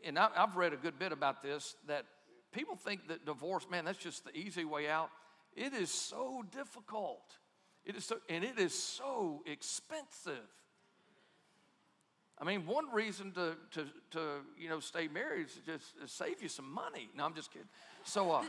[0.04, 2.06] and I, I've read a good bit about this that
[2.52, 5.10] people think that divorce, man, that's just the easy way out.
[5.56, 7.24] It is so difficult.
[7.86, 10.48] It is so, and it is so expensive.
[12.42, 14.20] I mean, one reason to, to, to
[14.58, 17.08] you know, stay married is to just to save you some money.
[17.16, 17.68] No, I'm just kidding.
[18.04, 18.42] So, uh,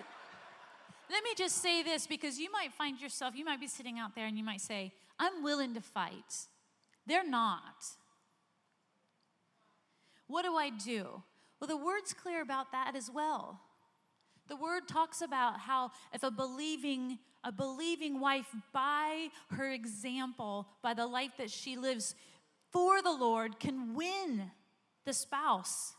[1.11, 4.14] let me just say this because you might find yourself, you might be sitting out
[4.14, 6.48] there and you might say, I'm willing to fight.
[7.07, 7.85] They're not.
[10.26, 11.22] What do I do?
[11.61, 13.61] Well, the word's clear about that as well.
[14.48, 20.94] The word talks about how if a believing a believing wife by her example, by
[20.94, 22.14] the life that she lives
[22.73, 24.51] for the Lord can win
[25.05, 25.95] the spouse.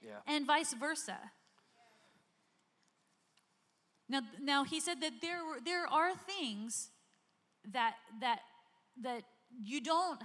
[0.00, 0.18] Yeah.
[0.26, 1.18] And vice versa.
[4.08, 6.90] Now, now he said that there, there are things
[7.72, 8.40] that, that,
[9.02, 9.22] that
[9.62, 10.20] you don't,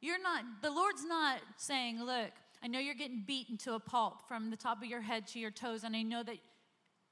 [0.00, 2.30] you're not, the Lord's not saying, look,
[2.62, 5.38] I know you're getting beaten to a pulp from the top of your head to
[5.38, 6.36] your toes, and I know that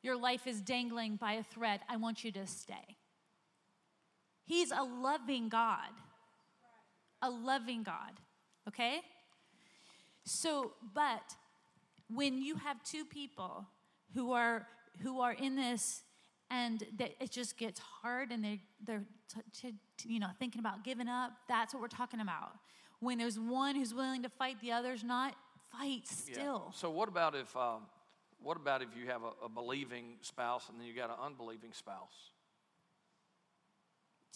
[0.02, 1.80] your life is dangling by a thread.
[1.88, 2.96] I want you to stay.
[4.46, 5.90] He's a loving God.
[7.22, 8.12] A loving God,
[8.68, 9.00] okay?
[10.24, 11.36] So, but
[12.08, 13.66] when you have two people
[14.14, 14.66] who are
[15.02, 16.02] who are in this
[16.50, 20.84] and that it just gets hard and they they're t- t- you know thinking about
[20.84, 22.52] giving up that's what we're talking about
[22.98, 25.34] when there's one who's willing to fight the other's not
[25.70, 26.72] fight still yeah.
[26.74, 27.82] so what about if um,
[28.42, 31.72] what about if you have a, a believing spouse and then you got an unbelieving
[31.72, 32.32] spouse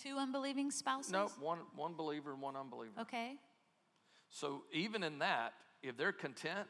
[0.01, 3.37] two unbelieving spouses no one one believer and one unbeliever okay
[4.29, 5.53] so even in that
[5.83, 6.69] if they're content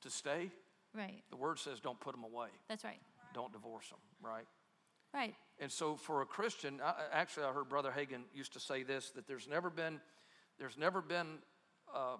[0.00, 0.50] to stay
[0.96, 1.22] Right.
[1.30, 2.48] The word says don't put them away.
[2.68, 3.00] That's right.
[3.34, 4.46] Don't divorce them, right?
[5.12, 5.34] Right.
[5.58, 9.10] And so for a Christian, I, actually, I heard Brother Hagin used to say this:
[9.10, 10.00] that there's never been,
[10.58, 11.38] there's never been,
[11.94, 12.16] uh,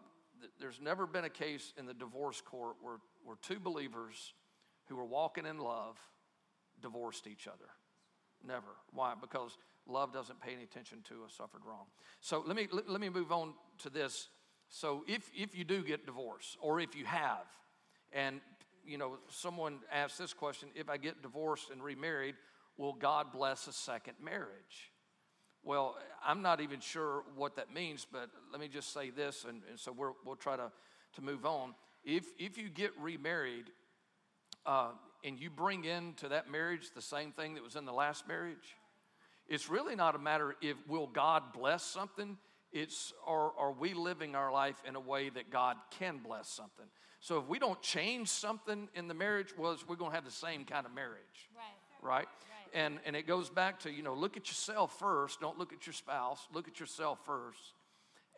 [0.61, 4.35] there's never been a case in the divorce court where where two believers
[4.88, 5.99] who were walking in love
[6.83, 7.71] divorced each other.
[8.44, 8.77] Never.
[8.92, 9.14] Why?
[9.20, 11.87] Because love doesn't pay any attention to a suffered wrong.
[12.20, 14.29] So let me let, let me move on to this.
[14.68, 17.46] So if if you do get divorced, or if you have,
[18.12, 18.40] and
[18.85, 22.37] you know, someone asked this question if I get divorced and remarried,
[22.77, 24.92] will God bless a second marriage?
[25.62, 29.62] Well, I'm not even sure what that means, but let me just say this, and,
[29.68, 30.70] and so we will try to,
[31.14, 31.75] to move on.
[32.05, 33.64] If, if you get remarried
[34.64, 34.90] uh,
[35.27, 38.77] and you bring into that marriage the same thing that was in the last marriage,
[39.49, 42.39] it's really not a matter if will God bless something,
[42.73, 46.87] it's are, are we living our life in a way that God can bless something?
[47.21, 50.31] So if we don't change something in the marriage, was we're going to have the
[50.31, 51.51] same kind of marriage.
[51.55, 52.09] Right.
[52.09, 52.29] Right?
[52.73, 55.41] And, and it goes back to, you know, look at yourself first.
[55.41, 56.47] Don't look at your spouse.
[56.53, 57.73] Look at yourself first.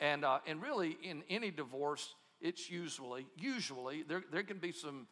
[0.01, 5.09] And, uh, and really, in any divorce, it's usually, usually, there, there can be some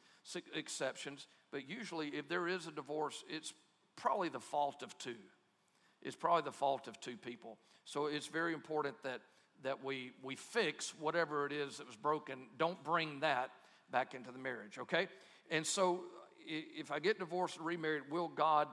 [0.55, 3.55] exceptions, but usually, if there is a divorce, it's
[3.97, 5.16] probably the fault of two.
[6.03, 7.57] It's probably the fault of two people.
[7.87, 9.23] So it's very important that,
[9.62, 12.49] that we, we fix whatever it is that was broken.
[12.59, 13.53] Don't bring that
[13.90, 15.09] back into the marriage, okay?
[15.51, 16.03] And so
[16.47, 18.69] if I get divorced and remarried, will God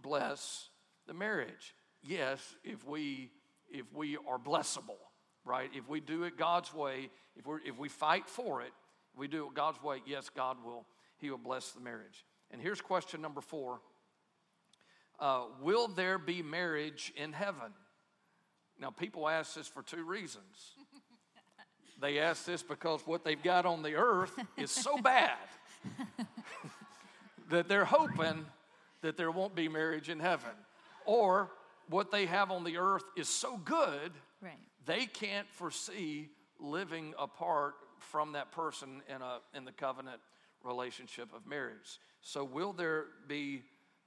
[0.00, 0.68] bless
[1.08, 1.74] the marriage?
[2.04, 3.32] Yes, if we
[3.68, 5.00] if we are blessable,
[5.44, 5.70] right?
[5.74, 8.70] If we do it God's way, if we if we fight for it,
[9.16, 10.86] we do it God's way, yes, God will
[11.18, 12.24] He will bless the marriage.
[12.50, 13.80] And here's question number four:
[15.20, 17.72] uh, Will there be marriage in heaven?
[18.80, 20.74] Now, people ask this for two reasons.
[22.00, 25.36] They ask this because what they've got on the earth is so bad
[27.50, 28.46] that they're hoping
[29.02, 30.50] that there won't be marriage in heaven.
[31.06, 31.50] Or
[31.88, 34.58] what they have on the earth is so good, right.
[34.86, 36.28] they can't foresee
[36.60, 40.20] living apart from that person in, a, in the covenant
[40.68, 41.98] relationship of marriage.
[42.20, 43.62] So, will there be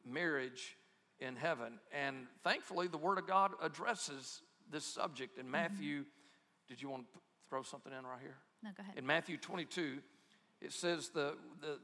[0.05, 0.77] marriage
[1.19, 1.79] in heaven?
[1.91, 4.41] And thankfully, the Word of God addresses
[4.71, 5.51] this subject in mm-hmm.
[5.51, 5.99] Matthew.
[5.99, 6.69] Mm-hmm.
[6.69, 8.37] Did you want to throw something in right here?
[8.63, 8.97] No, go ahead.
[8.97, 9.97] In Matthew 22,
[10.61, 11.79] it says the, the,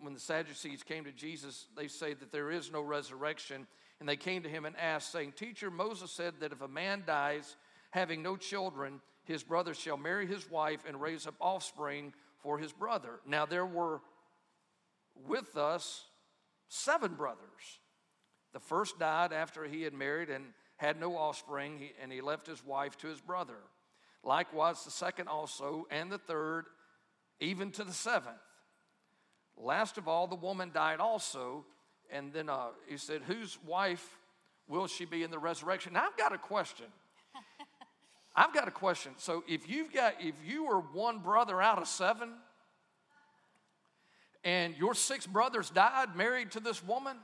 [0.00, 3.66] when the Sadducees came to Jesus, they say that there is no resurrection.
[4.00, 7.04] And they came to him and asked, saying, Teacher, Moses said that if a man
[7.06, 7.56] dies
[7.90, 12.12] having no children, his brother shall marry his wife and raise up offspring
[12.46, 13.18] for his brother.
[13.26, 14.00] Now there were
[15.26, 16.04] with us
[16.68, 17.80] seven brothers.
[18.52, 20.44] The first died after he had married and
[20.76, 23.56] had no offspring, and he left his wife to his brother.
[24.22, 26.66] Likewise, the second also, and the third,
[27.40, 28.36] even to the seventh.
[29.56, 31.64] Last of all, the woman died also.
[32.12, 34.20] And then uh, he said, Whose wife
[34.68, 35.94] will she be in the resurrection?
[35.94, 36.86] Now, I've got a question.
[38.36, 39.12] I've got a question.
[39.16, 42.34] So if you've got if you were one brother out of seven
[44.44, 47.16] and your six brothers died married to this woman,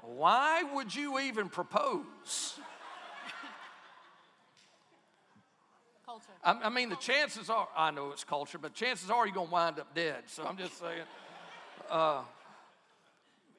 [0.00, 2.58] why would you even propose?
[6.06, 6.24] Culture.
[6.42, 9.48] I, I mean, the chances are, I know it's culture, but chances are you're going
[9.48, 10.22] to wind up dead.
[10.26, 11.02] So I'm just saying.
[11.90, 12.22] Uh,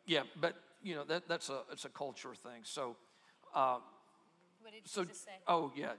[0.05, 2.61] yeah, but, you know, that, that's a, it's a culture thing.
[2.63, 2.95] So,
[3.53, 3.77] uh,
[4.61, 5.31] What did so, Jesus say?
[5.47, 5.93] oh, yeah.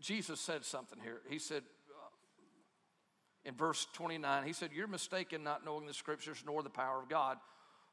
[0.00, 1.20] Jesus said something here.
[1.28, 2.08] He said, uh,
[3.44, 7.08] in verse 29, he said, You're mistaken not knowing the scriptures nor the power of
[7.08, 7.38] God.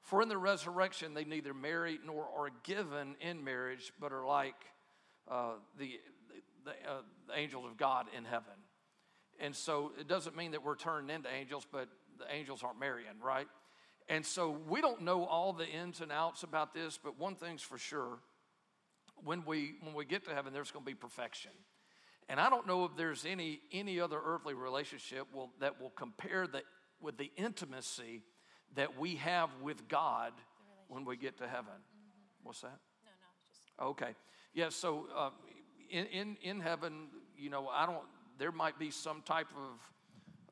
[0.01, 4.53] For in the resurrection, they neither marry nor are given in marriage, but are like
[5.29, 5.99] uh, the,
[6.63, 8.53] the, uh, the angels of God in heaven.
[9.39, 13.19] And so it doesn't mean that we're turned into angels, but the angels aren't marrying,
[13.19, 13.47] right?
[14.07, 17.61] And so we don't know all the ins and outs about this, but one thing's
[17.61, 18.19] for sure.
[19.23, 21.51] When we when we get to heaven there's going to be perfection.
[22.27, 26.47] And i don't know if there's any any other earthly relationship will, that will compare
[26.47, 26.61] the,
[26.99, 28.23] with the intimacy
[28.75, 30.33] that we have with god
[30.87, 31.73] when we get to heaven.
[32.43, 32.79] What's that?
[33.03, 34.15] No, no, just okay.
[34.53, 35.29] Yeah so uh,
[35.89, 38.03] in, in in heaven you know i don't
[38.37, 39.79] there might be some type of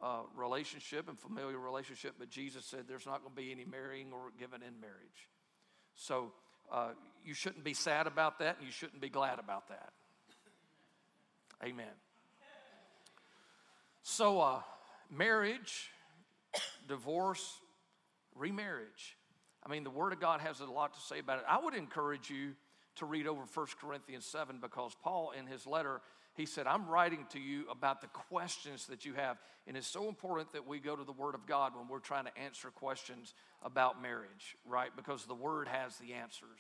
[0.04, 4.12] uh, relationship and familiar relationship but jesus said there's not going to be any marrying
[4.12, 5.30] or given in marriage
[5.96, 6.32] so
[6.72, 6.90] uh,
[7.24, 9.94] you shouldn't be sad about that and you shouldn't be glad about that.
[11.64, 11.86] Amen.
[14.02, 14.62] So, uh,
[15.10, 15.90] marriage,
[16.88, 17.60] divorce,
[18.36, 19.18] remarriage.
[19.66, 21.46] I mean, the Word of God has a lot to say about it.
[21.48, 22.54] I would encourage you
[22.98, 26.02] to read over 1 Corinthians 7 because Paul, in his letter,
[26.36, 29.38] he said, I'm writing to you about the questions that you have.
[29.68, 32.26] And it's so important that we go to the Word of God when we're trying
[32.26, 34.90] to answer questions about marriage, right?
[34.96, 36.60] Because the Word has the answers,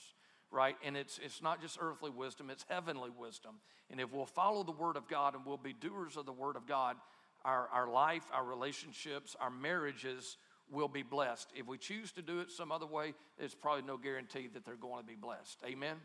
[0.51, 0.75] right?
[0.85, 3.55] And it's, it's not just earthly wisdom, it's heavenly wisdom.
[3.89, 6.55] And if we'll follow the Word of God and we'll be doers of the Word
[6.55, 6.95] of God,
[7.43, 10.37] our, our life, our relationships, our marriages
[10.71, 11.49] will be blessed.
[11.55, 14.75] If we choose to do it some other way, there's probably no guarantee that they're
[14.75, 15.57] going to be blessed.
[15.65, 15.97] Amen?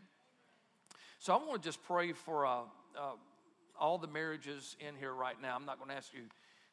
[1.19, 2.61] So I want to just pray for uh,
[2.97, 3.11] uh,
[3.79, 5.55] all the marriages in here right now.
[5.55, 6.27] I'm not going to ask you to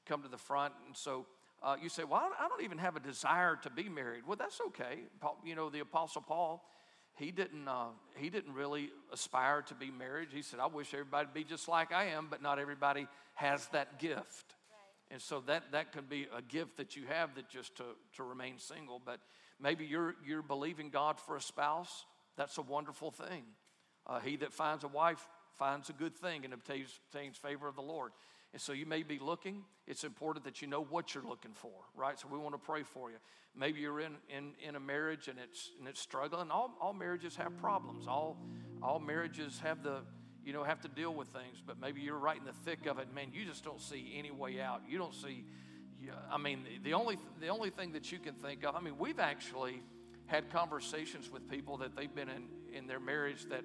[0.07, 0.75] come to the front.
[0.87, 1.27] And so
[1.63, 4.25] uh, you say, well, I don't- I don't even have a desire to be married.
[4.27, 5.01] Well, that's okay.
[5.21, 6.63] Paul, you know, the Apostle Paul,
[7.17, 7.87] he didn't, uh,
[8.17, 10.29] he didn't really aspire to be married.
[10.33, 13.67] He said, I wish everybody to be just like I am, but not everybody has
[13.69, 14.55] that gift.
[15.11, 17.85] And so that, that can be a gift that you have that just to,
[18.17, 19.01] to remain single.
[19.05, 19.21] But
[19.61, 22.05] maybe you're, you're believing God for a spouse.
[22.37, 23.45] That's a wonderful thing.
[24.07, 25.27] Uh, he that finds a wife
[25.59, 28.13] finds a good thing and obtains, obtains favor of the Lord.
[28.53, 29.65] And so you may be looking.
[29.87, 32.19] It's important that you know what you're looking for, right?
[32.19, 33.17] So we want to pray for you.
[33.55, 36.51] Maybe you're in, in, in a marriage and it's, and it's struggling.
[36.51, 38.07] All, all marriages have problems.
[38.07, 38.39] All,
[38.83, 39.99] all marriages have the,
[40.45, 41.63] you know, have to deal with things.
[41.67, 43.13] But maybe you're right in the thick of it.
[43.15, 44.83] Man, you just don't see any way out.
[44.89, 45.45] You don't see,
[46.31, 49.21] I mean, the, only, the only thing that you can think of, I mean, we've
[49.21, 49.83] actually
[50.27, 53.63] had conversations with people that they've been in, in their marriage that,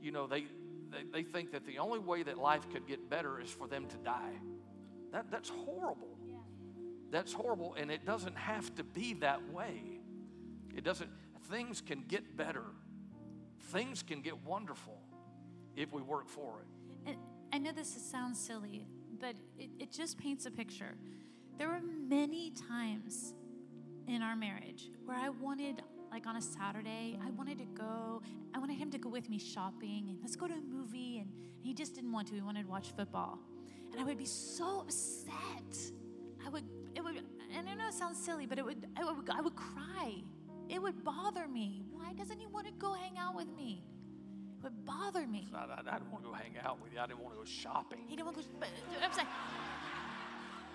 [0.00, 0.46] you know, they,
[0.90, 3.86] they, they think that the only way that life could get better is for them
[3.86, 4.32] to die.
[5.12, 6.18] That, that's horrible.
[7.10, 10.00] That's horrible, and it doesn't have to be that way.
[10.76, 11.10] It doesn't,
[11.50, 12.64] things can get better,
[13.72, 15.00] things can get wonderful
[15.74, 17.10] if we work for it.
[17.10, 17.16] And
[17.52, 18.86] I know this sounds silly,
[19.18, 20.96] but it, it just paints a picture.
[21.56, 23.32] There were many times
[24.06, 28.22] in our marriage where I wanted, like on a Saturday, I wanted to go,
[28.54, 31.18] I wanted him to go with me shopping and let's go to a movie.
[31.18, 31.30] And
[31.62, 32.34] he just didn't want to.
[32.34, 33.38] He wanted to watch football.
[33.92, 35.92] And I would be so upset.
[36.44, 37.22] I would, it would,
[37.54, 40.22] and I know it sounds silly, but it would, I would, I would cry.
[40.68, 41.84] It would bother me.
[41.90, 43.82] Why doesn't he want to go hang out with me?
[44.58, 45.48] It would bother me.
[45.54, 47.38] I, I, I didn't want to go hang out with you, I didn't want to
[47.38, 48.00] go shopping.
[48.06, 48.48] He didn't want to go.
[48.60, 48.68] But,
[49.02, 49.28] I'm saying,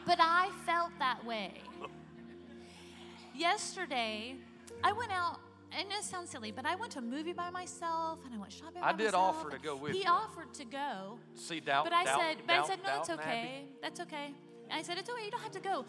[0.06, 1.62] but I felt that way.
[3.36, 4.36] Yesterday,
[4.84, 5.40] I went out.
[5.76, 8.52] And it sounds silly, but I went to a movie by myself, and I went
[8.52, 8.80] shopping.
[8.82, 9.38] By I did myself.
[9.38, 10.06] offer to go with He you.
[10.08, 13.10] offered to go, See, doubt, but I doubt, said, but doubt, I said, no, it's
[13.10, 13.66] okay.
[13.82, 14.36] That's okay.
[14.70, 15.26] And I said, it's okay.
[15.26, 15.86] You don't have to go.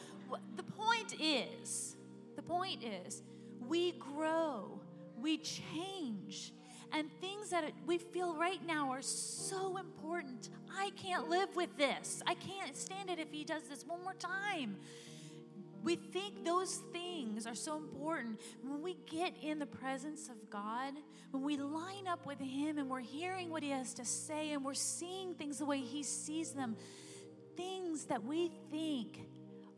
[0.56, 1.96] The point is,
[2.34, 3.22] the point is,
[3.68, 4.80] we grow,
[5.20, 6.54] we change,
[6.92, 10.48] and things that we feel right now are so important.
[10.74, 12.22] I can't live with this.
[12.26, 14.78] I can't stand it if he does this one more time.
[15.84, 18.40] We think those things are so important.
[18.62, 20.94] When we get in the presence of God,
[21.30, 24.64] when we line up with Him and we're hearing what He has to say and
[24.64, 26.76] we're seeing things the way He sees them,
[27.54, 29.18] things that we think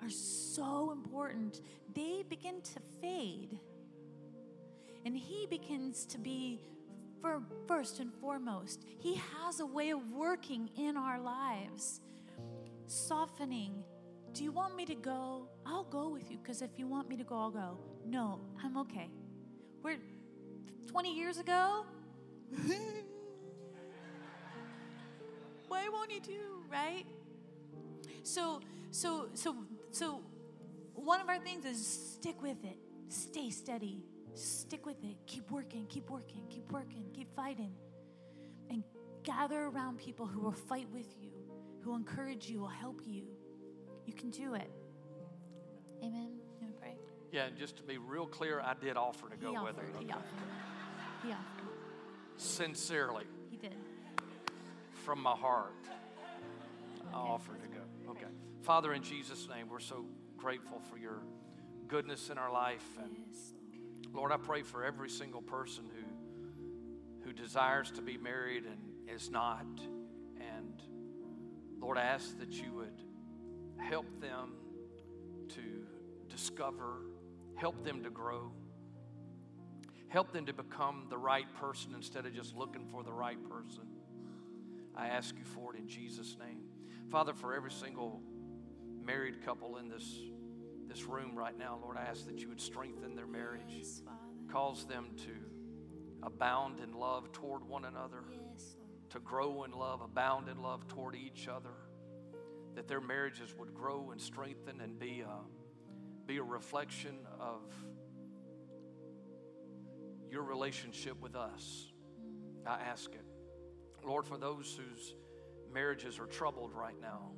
[0.01, 1.61] are so important,
[1.93, 3.59] they begin to fade.
[5.05, 6.61] And He begins to be
[7.21, 8.85] for first and foremost.
[9.01, 12.01] He has a way of working in our lives,
[12.87, 13.83] softening.
[14.37, 15.49] Do you want me to go?
[15.65, 17.79] I'll go with you because if you want me to go, I'll go.
[18.05, 19.09] No, I'm okay.
[19.83, 19.97] We're
[20.89, 21.87] 20 years ago.
[25.69, 27.07] Why won't you do, right?
[28.25, 28.61] So,
[28.91, 29.57] so, so,
[29.91, 30.21] so,
[30.93, 32.77] one of our things is stick with it,
[33.09, 37.73] stay steady, stick with it, keep working, keep working, keep working, keep fighting,
[38.69, 38.85] and
[39.23, 41.31] gather around people who will fight with you,
[41.81, 43.36] who will encourage you, will help you.
[44.07, 44.71] You can do it.
[46.03, 46.31] Amen.
[46.61, 46.97] You want to pray?
[47.33, 49.77] Yeah, and just to be real clear, I did offer to go he with offered,
[49.95, 49.99] her.
[49.99, 50.15] He okay?
[50.15, 51.25] offered.
[51.25, 51.69] He offered.
[52.39, 53.75] Sincerely, He did.
[55.05, 55.73] from my heart,
[57.13, 58.11] I offer to go.
[58.13, 58.27] Okay.
[58.63, 60.05] Father, in Jesus' name, we're so
[60.37, 61.23] grateful for your
[61.89, 62.85] goodness in our life.
[63.03, 63.55] And Yes,
[64.13, 69.31] Lord, I pray for every single person who, who desires to be married and is
[69.31, 69.67] not.
[70.39, 70.83] And
[71.81, 73.01] Lord, I ask that you would
[73.79, 74.53] help them
[75.49, 75.61] to
[76.29, 77.03] discover,
[77.57, 78.53] help them to grow,
[80.09, 83.85] help them to become the right person instead of just looking for the right person.
[84.97, 86.63] I ask you for it in Jesus' name.
[87.11, 88.23] Father, for every single
[89.05, 90.21] married couple in this,
[90.89, 94.03] this room right now, Lord, I ask that you would strengthen their marriage Yes,
[94.51, 98.77] cause them to abound in love toward one another, Yes,
[99.11, 101.75] to grow in love, abound in love toward each other,
[102.77, 107.63] that their marriages would grow and strengthen and be a, be a reflection of
[110.31, 111.93] your relationship with us.
[112.67, 113.25] I ask it.
[114.05, 115.15] Lord, for those whose
[115.73, 117.31] marriages are troubled right now,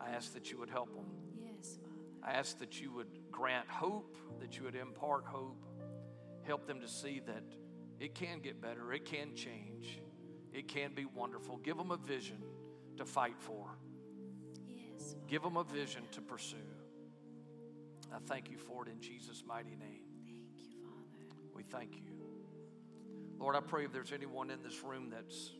[0.00, 1.06] I ask that you would help them.
[1.42, 2.34] Yes, Father.
[2.34, 5.64] I ask that you would grant hope, that you would impart hope,
[6.42, 7.42] help them to see that
[7.98, 10.00] it can get better, it can change,
[10.52, 11.56] it can be wonderful.
[11.56, 12.42] Give them a vision
[12.98, 13.78] to fight for.
[15.28, 16.56] Give them a vision to pursue.
[18.12, 20.02] I thank you for it in Jesus' mighty name.
[20.54, 21.52] Thank you, Father.
[21.54, 22.12] We thank you.
[23.38, 25.50] Lord, I pray if there's anyone in this room that's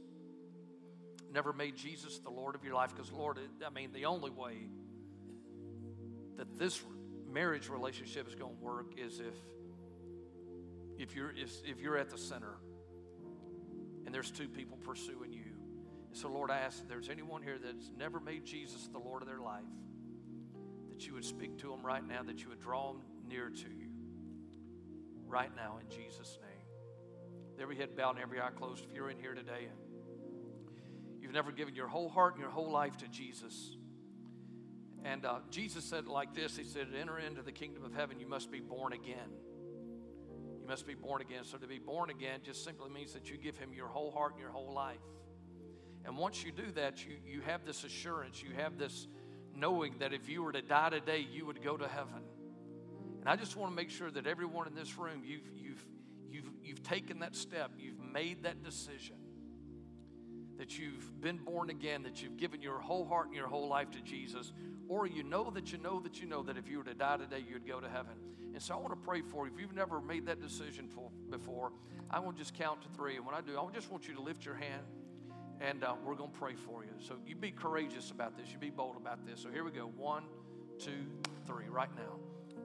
[1.32, 4.68] never made Jesus the Lord of your life, because, Lord, I mean, the only way
[6.36, 6.82] that this
[7.30, 9.34] marriage relationship is going to work is if
[10.98, 12.56] if you're if, if you're at the center
[14.04, 15.41] and there's two people pursuing you
[16.12, 19.28] so lord i ask if there's anyone here that's never made jesus the lord of
[19.28, 19.62] their life
[20.90, 23.68] that you would speak to them right now that you would draw them near to
[23.68, 23.88] you
[25.26, 29.18] right now in jesus name every head bowed and every eye closed if you're in
[29.18, 29.68] here today
[31.20, 33.76] you've never given your whole heart and your whole life to jesus
[35.04, 38.26] and uh, Jesus said like this He said, Enter into the kingdom of heaven, you
[38.26, 39.30] must be born again.
[40.60, 41.44] You must be born again.
[41.44, 44.32] So to be born again just simply means that you give Him your whole heart
[44.32, 45.00] and your whole life.
[46.04, 49.06] And once you do that, you, you have this assurance, you have this
[49.54, 52.22] knowing that if you were to die today, you would go to heaven.
[53.20, 55.84] And I just want to make sure that everyone in this room, you've, you've,
[56.30, 59.16] you've, you've taken that step, you've made that decision
[60.58, 63.90] that you've been born again, that you've given your whole heart and your whole life
[63.90, 64.52] to Jesus,
[64.88, 67.16] or you know that you know that you know that if you were to die
[67.16, 68.12] today, you'd go to heaven.
[68.52, 69.52] And so I want to pray for you.
[69.52, 71.72] If you've never made that decision for, before,
[72.10, 73.16] I want to just count to three.
[73.16, 74.82] And when I do, I just want you to lift your hand
[75.62, 76.90] and uh, we're going to pray for you.
[76.98, 78.50] So you be courageous about this.
[78.50, 79.40] You be bold about this.
[79.40, 79.92] So here we go.
[79.96, 80.24] One,
[80.78, 81.06] two,
[81.46, 82.18] three, right now.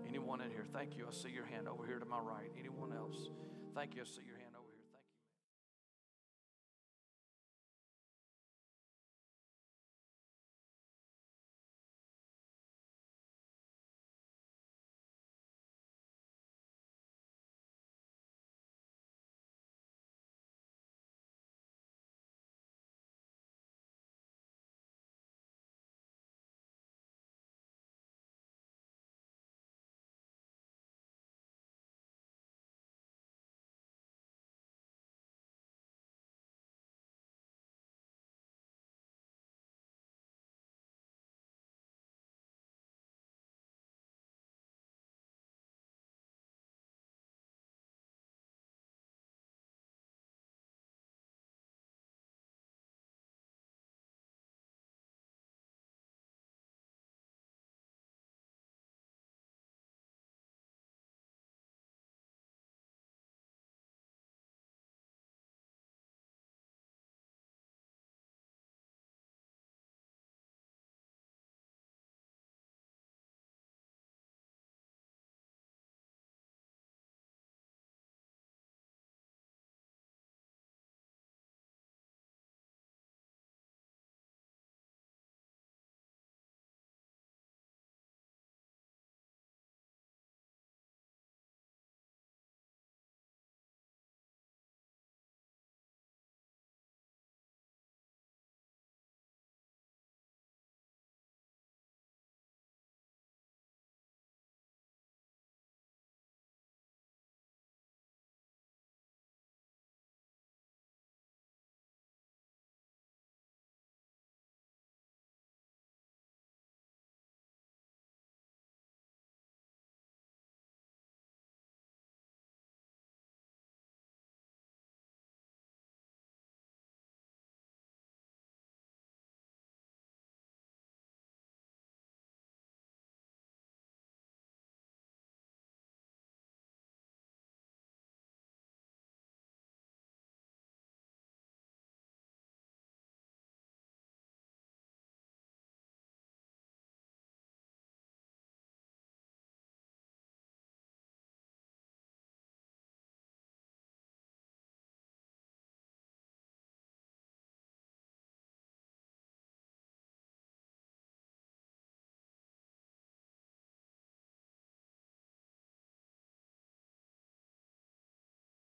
[0.10, 0.66] Anyone in here?
[0.74, 1.06] Thank you.
[1.08, 2.52] I see your hand over here to my right.
[2.60, 3.30] Anyone else?
[3.76, 4.02] Thank you.
[4.02, 4.37] I see your.